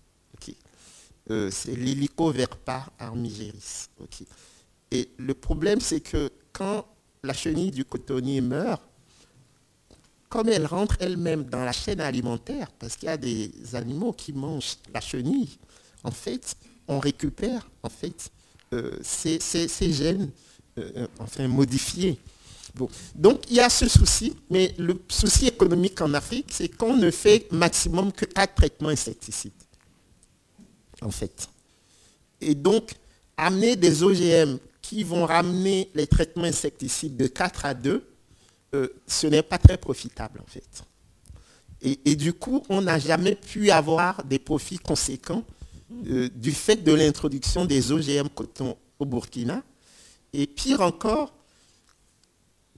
[1.31, 3.87] Euh, c'est l'hélicoverpa armigeris.
[4.89, 6.85] Et le problème, c'est que quand
[7.23, 8.81] la chenille du cotonnier meurt,
[10.29, 14.31] comme elle rentre elle-même dans la chaîne alimentaire, parce qu'il y a des animaux qui
[14.31, 15.57] mangent la chenille,
[16.03, 16.55] en fait,
[16.87, 18.29] on récupère en fait
[18.73, 19.39] euh, ces,
[19.91, 20.29] gènes
[21.19, 22.19] enfin modifiés
[23.15, 27.11] donc il y a ce souci, mais le souci économique en Afrique, c'est qu'on ne
[27.11, 29.51] fait maximum que 4 traitements insecticides.
[31.01, 31.49] En fait.
[32.41, 32.91] Et donc,
[33.37, 38.05] amener des OGM qui vont ramener les traitements insecticides de 4 à 2,
[38.75, 40.83] euh, ce n'est pas très profitable en fait.
[41.81, 45.45] Et, du coup, on n'a jamais pu avoir des profits conséquents
[46.07, 49.63] euh, du fait de l'introduction des OGM coton au Burkina.
[50.33, 51.33] Et pire encore,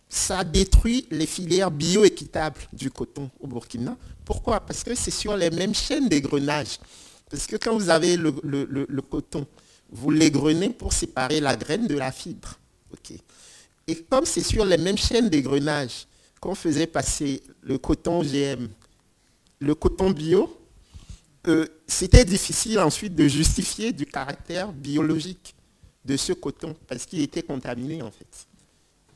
[0.07, 3.97] ça détruit les filières bioéquitables du coton au Burkina.
[4.23, 4.59] Pourquoi?
[4.59, 6.77] Parce que c'est sur les mêmes chaînes d'égrenage.
[7.29, 9.47] Parce que quand vous avez le, coton,
[9.89, 12.59] vous l'égrenez pour séparer la graine de la fibre.
[13.91, 16.07] Et comme c'est sur les mêmes chaînes d'égrenage
[16.39, 18.69] qu'on faisait passer le coton GM,
[19.59, 20.57] le coton bio,
[21.49, 25.53] euh, c'était difficile ensuite de justifier du caractère biologique
[26.05, 28.47] de ce coton parce qu'il était contaminé en fait.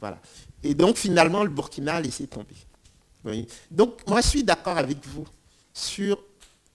[0.02, 0.20] Voilà.
[0.62, 2.56] Et donc, finalement, le Burkina a laissé tomber.
[3.72, 5.26] Donc, moi, je suis d'accord avec vous
[5.74, 6.22] sur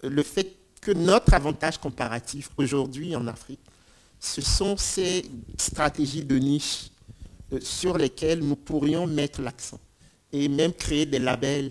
[0.02, 3.60] le fait que notre avantage comparatif aujourd'hui en Afrique,
[4.18, 5.26] ce sont ces
[5.58, 6.89] stratégies de niche
[7.60, 9.80] sur lesquelles nous pourrions mettre l'accent
[10.32, 11.70] et même créer des labels.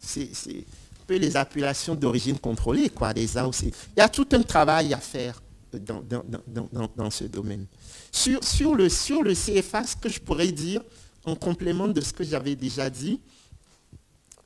[0.00, 3.62] C'est un peu les appellations d'origine contrôlée, quoi, des AOC.
[3.62, 5.42] Il y a tout un travail à faire
[5.72, 7.66] dans, ce domaine.
[8.10, 10.82] Sur, sur, le, sur le CFA, ce que je pourrais dire,
[11.24, 13.20] en complément de ce que j'avais déjà dit,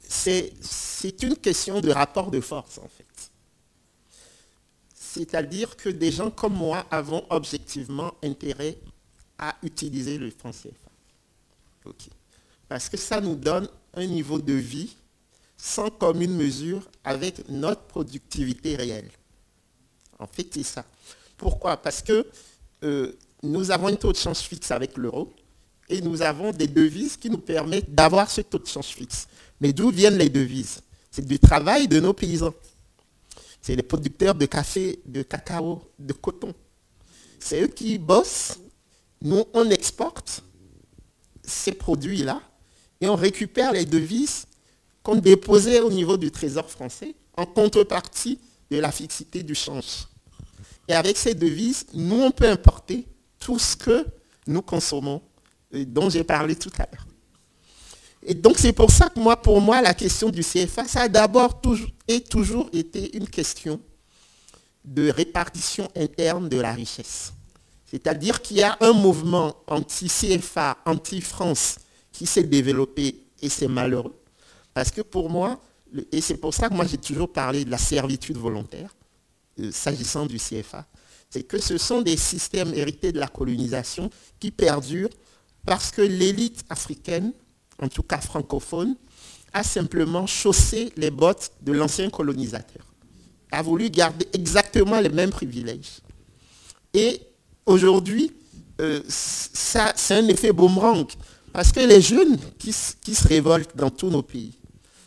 [0.09, 3.07] c'est une question de rapport de force, en fait.
[4.95, 8.79] C'est-à-dire que des gens comme moi avons objectivement intérêt
[9.39, 11.93] à utiliser le franc CFA.
[12.69, 14.95] Parce que ça nous donne un niveau de vie
[15.57, 19.11] sans commune mesure avec notre productivité réelle.
[20.19, 20.85] En fait, c'est ça.
[21.37, 21.77] Pourquoi?
[21.77, 22.27] Parce que
[22.85, 23.13] euh,
[23.43, 25.33] nous avons un taux de change fixe avec l'euro
[25.89, 29.27] et nous avons des devises qui nous permettent d'avoir ce taux de change fixe.
[29.61, 30.81] Mais d'où viennent les devises?
[31.11, 32.55] C'est du travail de nos paysans.
[33.61, 36.55] C'est les producteurs de café, de cacao, de coton.
[37.39, 38.59] C'est eux qui bossent.
[39.23, 40.43] Nous, on exporte
[41.45, 42.41] ces produits-là
[43.01, 44.47] et on récupère les devises
[45.03, 48.39] qu'on déposait au niveau du Trésor français en contrepartie
[48.71, 50.07] de la fixité du change.
[50.89, 53.07] Et avec ces devises, nous, on peut importer
[53.39, 54.07] tout ce que
[54.47, 55.23] nous consommons,
[55.73, 57.07] dont j'ai parlé tout à l'heure.
[58.25, 61.09] Et donc c'est pour ça que moi, pour moi, la question du CFA, ça a
[61.09, 63.81] d'abord toujours été une question
[64.85, 67.33] de répartition interne de la richesse.
[67.93, 71.77] C'est-à-dire qu'il y a un mouvement anti-CFA, anti-France
[72.11, 74.19] qui s'est développé et c'est malheureux.
[74.73, 75.61] Parce que pour moi,
[76.11, 78.97] et c'est pour ça que moi j'ai toujours parlé de la servitude volontaire,
[79.61, 80.87] euh, s'agissant du CFA,
[81.29, 84.09] c'est que ce sont des systèmes hérités de la colonisation
[84.41, 85.11] qui perdurent
[85.67, 87.35] parce que l'élite africaine,
[87.79, 88.97] en tout cas francophone,
[89.53, 92.87] a simplement chaussé les bottes de l'ancien colonisateur,
[93.51, 96.01] a voulu garder exactement les mêmes privilèges.
[97.67, 98.33] Aujourd'hui,
[98.81, 101.07] euh, c'est un effet boomerang,
[101.53, 104.59] parce que les jeunes qui, qui se révoltent dans tous nos pays,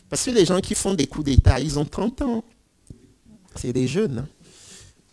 [0.10, 2.44] parce que les gens qui font des coups d'État, ils ont 30 ans.
[3.56, 4.20] C'est des jeunes.
[4.20, 4.28] Hein.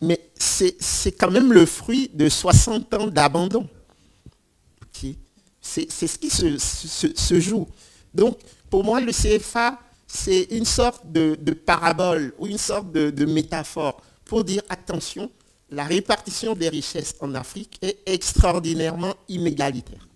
[0.01, 3.69] Mais c'est quand même le fruit de 60 ans d'abandon.
[5.65, 7.69] C'est ce qui se, joue.
[8.13, 8.37] Donc,
[8.69, 9.79] pour moi, le CFA,
[10.09, 15.31] c'est une sorte de, parabole ou une sorte de, métaphore pour dire, attention,
[15.73, 20.07] la répartition des richesses en Afrique est extraordinairement inégalitaire.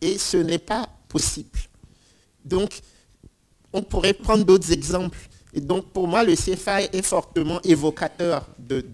[0.00, 1.58] Et ce n'est pas possible.
[2.44, 2.80] Donc,
[3.72, 5.18] on pourrait prendre d'autres exemples.
[5.54, 8.84] Et donc, pour moi, le CFA est fortement évocateur de,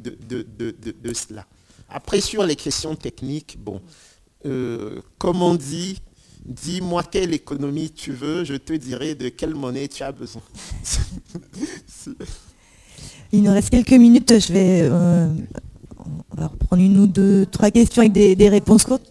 [1.13, 1.45] cela.
[1.89, 3.81] Après, sur les questions techniques, bon,
[4.47, 6.01] euh, comme on dit,
[6.45, 10.43] dis-moi quelle économie tu veux, je te dirai de quelle monnaie tu as besoin.
[13.33, 15.29] Il nous reste quelques minutes, je vais euh,
[16.37, 19.05] reprendre une ou deux, trois questions avec des, réponses courtes.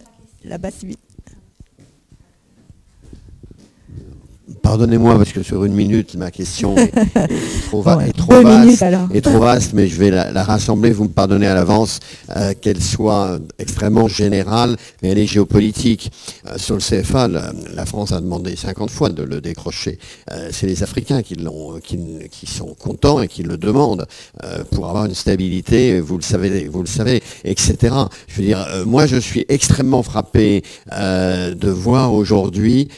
[4.68, 6.92] Pardonnez-moi parce que sur une minute, ma question est,
[9.22, 12.02] trop, vaste, mais je vais la, rassembler, vous me pardonnez à l'avance,
[12.36, 16.12] euh, qu'elle soit extrêmement générale, mais elle est géopolitique.
[16.48, 20.00] Euh, sur le CFA, la, France a demandé 50 fois de le décrocher.
[20.34, 24.06] Euh, c'est les Africains qui, l'ont, qui, sont contents et qui le demandent
[24.72, 27.96] pour avoir une stabilité, vous le savez, vous le savez, etc.
[28.28, 32.90] Je veux dire, moi je suis extrêmement frappé de voir aujourd'hui,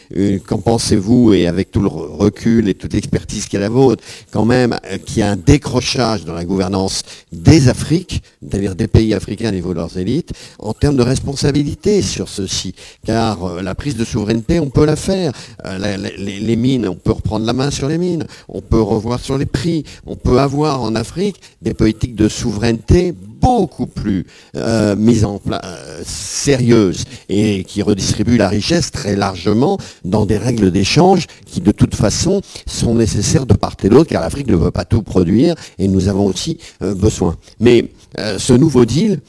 [0.47, 4.01] qu'en pensez-vous et avec avec tout le recul et toute l'expertise qui est la vôtre,
[4.31, 7.03] quand même, euh, qu'il y a un décrochage dans la gouvernance
[7.33, 12.01] des Afriques, c'est-à-dire des pays africains au niveau de leurs élites, en termes de responsabilité
[12.01, 12.73] sur ceci.
[13.05, 15.33] Car euh, la prise de souveraineté, on peut la faire.
[15.65, 19.37] Euh, les, mines, on peut reprendre la main sur les mines, on peut revoir sur
[19.37, 24.25] les prix, on peut avoir en Afrique des politiques de souveraineté beaucoup plus
[24.55, 30.37] euh, mise en place, euh, sérieuse et qui redistribue la richesse très largement dans des
[30.37, 34.55] règles d'échange qui de toute façon sont nécessaires de part et d'autre car l'Afrique ne
[34.55, 37.35] veut pas tout produire et nous avons aussi euh, besoin.
[37.59, 37.91] Mais
[38.37, 39.19] ce nouveau deal,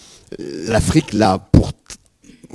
[0.66, 1.72] l'Afrique l'a pour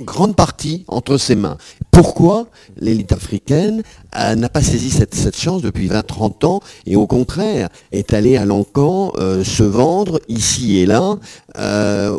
[0.00, 1.56] grande partie entre ses mains.
[1.90, 3.82] Pourquoi l'élite africaine
[4.16, 8.44] euh, n'a pas saisi cette, chance depuis 20-30 ans et au contraire est allée à
[8.44, 11.18] l'encan euh, se vendre ici et là
[11.58, 12.16] euh,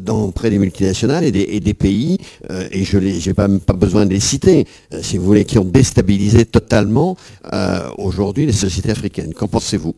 [0.00, 2.18] dans, près des multinationales et des, pays,
[2.70, 4.66] et je n'ai pas, pas besoin de les citer,
[5.02, 7.16] si vous voulez, qui ont déstabilisé totalement
[7.98, 9.34] aujourd'hui les sociétés africaines.
[9.34, 9.94] Qu'en pensez-vous?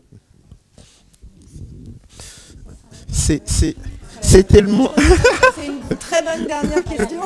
[3.12, 3.42] C'est
[4.46, 4.92] tellement...
[5.98, 7.20] très bonne dernière question.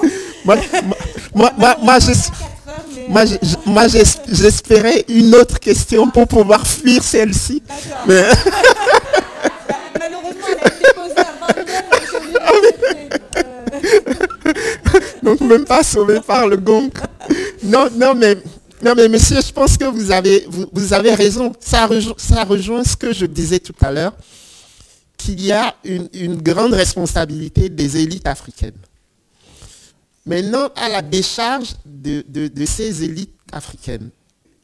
[3.66, 3.86] moi,
[4.28, 7.62] j'espérais une autre question pour pouvoir fuir celle-ci.
[8.06, 8.22] Mais...
[9.98, 11.24] Malheureusement, elle a été posée à
[15.22, 16.90] Donc même pas sauvé par le gong.
[17.62, 18.36] Non, non, mais
[18.82, 21.52] non, mais monsieur, je pense que vous avez, vous, avez raison.
[21.58, 21.88] Ça
[22.18, 24.12] ça rejoint ce que je disais tout à l'heure
[25.24, 28.76] qu'il y a une, grande responsabilité des élites africaines.
[30.26, 34.10] Maintenant, à la décharge de, ces élites africaines,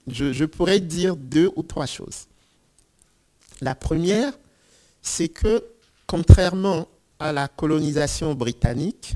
[0.07, 2.27] je, pourrais dire deux ou trois choses.
[3.63, 4.35] La première,
[5.01, 5.65] c'est que,
[6.07, 6.87] contrairement
[7.19, 9.15] à la colonisation britannique,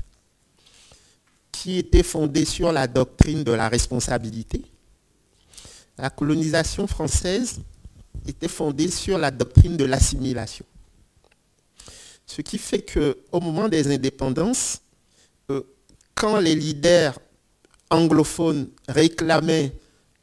[1.51, 4.63] qui était fondée sur la doctrine de la responsabilité,
[5.97, 7.59] la colonisation française
[8.27, 10.65] était fondée sur la doctrine de l'assimilation.
[12.25, 14.81] Ce qui fait qu'au moment des indépendances,
[15.51, 15.61] euh,
[16.15, 17.19] quand les leaders
[17.89, 19.71] anglophones réclamaient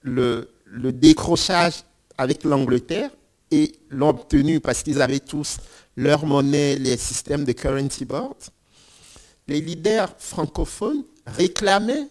[0.03, 0.49] le,
[0.93, 1.85] décrochage
[2.19, 3.11] avec l'Angleterre,
[3.51, 5.59] et l'ont obtenu parce qu'ils avaient tous
[5.95, 8.37] leur monnaie, les systèmes de currency board,
[9.47, 12.09] les leaders francophones réclamaient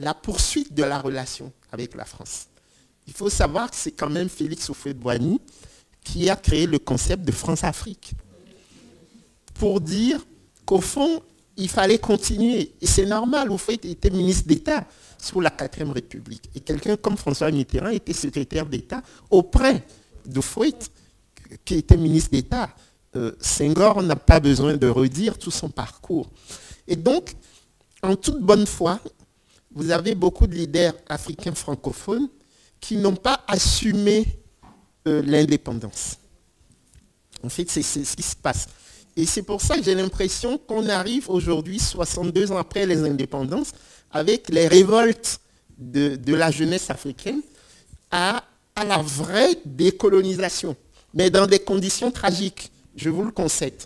[0.00, 2.46] la poursuite de la relation avec la France.
[3.06, 5.40] Il faut savoir que c'est quand même Félix Houphouët-Boigny
[6.02, 8.12] qui a créé le concept de France-Afrique.
[9.60, 10.26] Pour dire
[10.64, 11.20] qu'au fond,
[11.58, 12.72] il fallait continuer.
[12.80, 14.86] Et c'est normal, vous faites était ministre d'État
[15.18, 16.48] sous la 4 République.
[16.54, 19.84] Et quelqu'un comme François Mitterrand était secrétaire d'État auprès
[20.24, 20.72] de Fouet,
[21.62, 22.70] qui était ministre d'État.
[23.14, 26.30] Euh, Senghor n'a pas besoin de redire tout son parcours.
[26.88, 27.34] Et donc,
[28.02, 28.98] en toute bonne foi,
[29.74, 32.30] vous avez beaucoup de leaders africains francophones
[32.80, 34.26] qui n'ont pas assumé
[35.06, 36.16] euh, l'indépendance.
[37.42, 38.66] En fait, c'est ce qui se passe.
[39.16, 43.72] Et c'est pour ça que j'ai l'impression qu'on arrive aujourd'hui, 62 ans après les indépendances,
[44.10, 45.40] avec les révoltes
[45.78, 47.42] de, la jeunesse africaine,
[48.10, 48.44] à,
[48.76, 50.74] la vraie décolonisation,
[51.12, 53.82] mais dans des conditions tragiques, je vous le concède.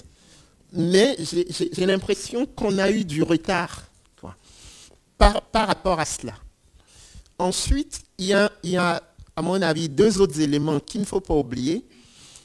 [0.73, 3.85] Mais j'ai l'impression qu'on a eu du retard
[5.19, 6.35] par, par, rapport à cela.
[7.39, 9.03] Ensuite, il y, a, il y a,
[9.37, 11.85] à mon avis, deux autres éléments qu'il ne faut pas oublier.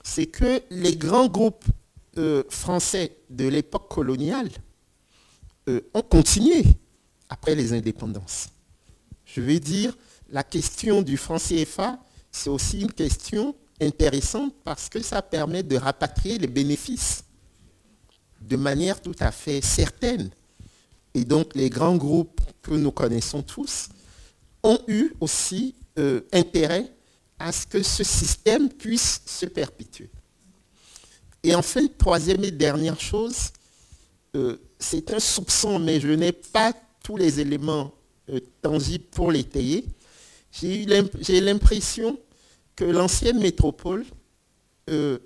[0.04, 1.66] C'est que les grands groupes
[2.20, 4.50] euh, français de l'époque coloniale
[5.70, 6.64] euh, ont continué
[7.30, 8.50] après les indépendances.
[9.24, 9.98] Je veux dire,
[10.30, 11.98] la question du franc CFA,
[12.32, 17.24] c'est aussi une question intéressante parce que ça permet de rapatrier les bénéfices
[18.42, 20.30] de manière tout à fait certaine.
[21.14, 23.90] Et donc les grands groupes que nous connaissons tous
[24.62, 26.92] ont eu aussi euh, intérêt
[27.40, 30.10] à ce que ce système puisse se perpétuer.
[31.44, 33.52] Et enfin, troisième et dernière chose,
[34.36, 36.74] euh, c'est un soupçon, mais je n'ai pas
[37.04, 37.94] tous les éléments
[38.30, 39.86] euh, tangibles pour l'étayer.
[40.52, 42.18] J'ai l'impression
[42.76, 44.06] que l'ancienne métropole
[44.90, 45.20] euh,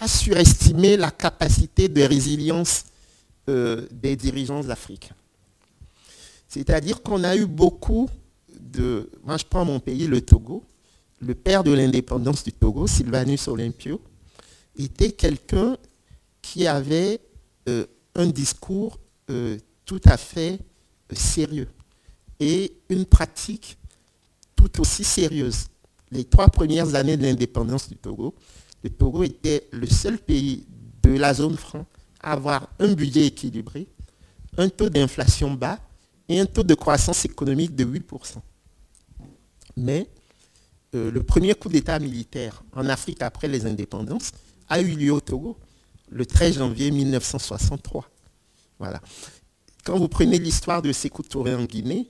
[0.00, 2.84] a surestimé la capacité de résilience
[3.48, 5.14] des dirigeants africains.
[6.48, 8.10] C'est-à-dire qu'on a eu beaucoup
[8.58, 9.08] de...
[9.22, 10.64] Moi, je prends mon pays, le Togo.
[11.20, 14.00] Le père de l'indépendance du Togo, Sylvanus Olympio,
[14.78, 15.76] était quelqu'un
[16.42, 17.20] qui avait
[17.68, 18.98] euh, un discours
[19.30, 20.60] euh, tout à fait
[21.12, 21.68] euh, sérieux
[22.38, 23.78] et une pratique
[24.54, 25.66] tout aussi sérieuse.
[26.10, 28.34] Les trois premières années de l'indépendance du Togo,
[28.84, 30.66] le Togo était le seul pays
[31.02, 31.84] de la zone franc
[32.20, 33.88] à avoir un budget équilibré,
[34.56, 35.80] un taux d'inflation bas
[36.28, 38.36] et un taux de croissance économique de 8%.
[39.76, 40.08] Mais
[40.92, 44.32] le premier coup d'État militaire en Afrique après les indépendances
[44.68, 45.56] a eu lieu au Togo
[46.10, 48.08] le 13 janvier 1963.
[48.78, 49.00] Voilà.
[49.84, 52.08] Quand vous prenez l'histoire de Sékou Touré en Guinée,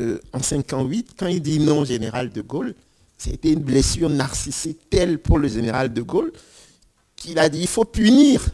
[0.00, 2.74] euh, en 58, quand il dit non général de Gaulle,
[3.18, 6.32] c'était une blessure narcissique telle pour le général de Gaulle
[7.14, 8.44] qu'il a dit il faut punir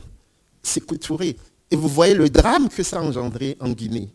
[0.63, 1.37] Sékou Touré.
[1.71, 4.11] Et vous voyez le drame que ça a engendré en Guinée.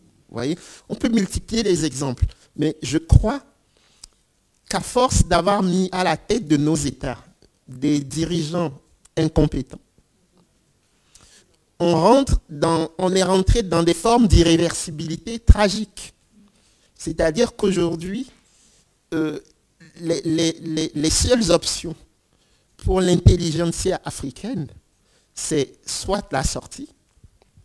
[0.88, 2.26] On peut multiplier les exemples,
[2.56, 3.40] mais je crois
[4.68, 7.18] qu'à force d'avoir mis à la tête de nos États
[7.68, 8.72] des dirigeants
[9.16, 9.80] incompétents.
[11.80, 16.14] On, est rentré dans des formes d'irréversibilité tragiques.
[16.94, 18.30] C'est-à-dire qu'aujourd'hui,
[19.12, 19.40] euh,
[20.00, 21.94] les, seules options
[22.78, 24.68] pour l'intelligentsia africaine,
[25.34, 26.88] c'est soit la sortie,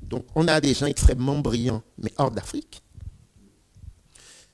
[0.02, 2.82] donc on a des gens extrêmement brillants, mais hors d'Afrique,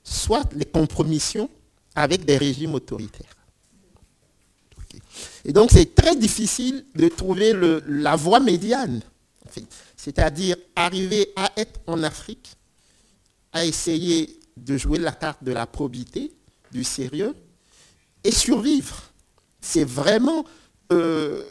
[0.04, 1.48] soit les compromissions
[1.94, 3.35] avec des régimes autoritaires.
[5.46, 7.54] Et donc c'est très difficile de trouver
[7.86, 9.00] la voie médiane,
[9.96, 12.56] c'est-à-dire arriver à être en Afrique,
[13.52, 16.32] à essayer de jouer la carte de la probité,
[16.72, 17.32] du sérieux,
[18.24, 19.00] et survivre.
[19.60, 20.44] C'est vraiment...
[20.92, 21.44] Euh,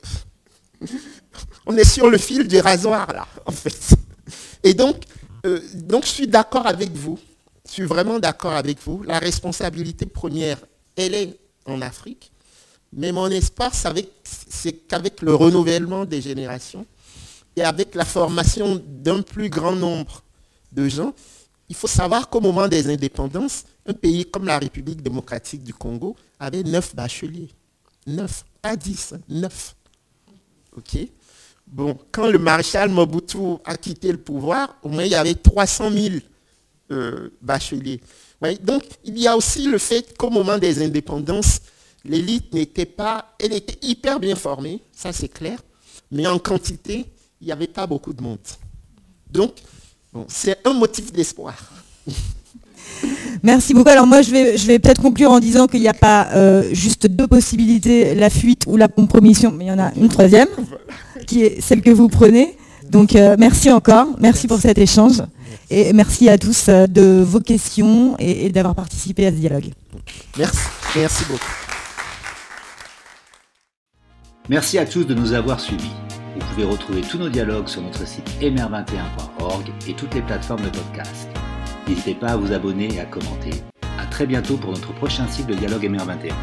[1.66, 3.96] on est sur le fil du rasoir là, en fait.
[4.62, 5.04] Et donc,
[5.46, 7.18] euh, donc je suis d'accord avec vous.
[7.66, 9.04] Je suis vraiment d'accord avec vous.
[9.04, 10.58] La responsabilité première,
[10.98, 12.34] elle est en Afrique.
[12.96, 13.72] Mais mon espoir,
[14.24, 16.86] c'est qu'avec le renouvellement des générations
[17.56, 20.24] et avec la formation d'un plus grand nombre
[20.72, 21.14] de gens,
[21.68, 26.16] il faut savoir qu'au moment des indépendances, un pays comme la République démocratique du Congo
[26.40, 27.50] avait neuf bacheliers.
[28.08, 29.76] Neuf, pas dix, neuf.
[30.78, 30.98] OK?
[31.68, 35.92] Bon, quand le maréchal Mobutu a quitté le pouvoir, au moins il y avait 300
[35.92, 36.16] 000
[36.92, 38.00] euh, bacheliers.
[38.62, 41.60] donc il y a aussi le fait qu'au moment des indépendances,
[42.06, 45.60] l'élite n'était pas, elle était hyper bien formée, ça c'est clair,
[46.12, 47.06] mais en quantité,
[47.42, 48.40] il n'y avait pas beaucoup de monde.
[49.32, 49.54] Donc,
[50.28, 51.56] c'est un motif d'espoir.
[53.44, 53.90] Merci beaucoup.
[53.90, 56.64] Alors moi, je vais, je vais peut-être conclure en disant qu'il n'y a pas euh,
[56.72, 60.48] juste deux possibilités, la fuite ou la compromission, mais il y en a une troisième,
[61.28, 62.58] qui est celle que vous prenez.
[62.90, 65.22] Donc euh, merci encore, merci pour cet échange,
[65.70, 69.72] et merci à tous euh, de vos questions et d'avoir participé à ce dialogue.
[70.38, 70.60] Merci,
[70.96, 71.65] merci beaucoup.
[74.48, 75.90] Merci à tous de nous avoir suivis.
[76.36, 80.70] Vous pouvez retrouver tous nos dialogues sur notre site mr21.org et toutes les plateformes de
[80.70, 81.28] podcast.
[81.88, 83.52] N'hésitez pas à vous abonner et à commenter.
[83.98, 86.34] A très bientôt pour notre prochain cycle de dialogue MR21.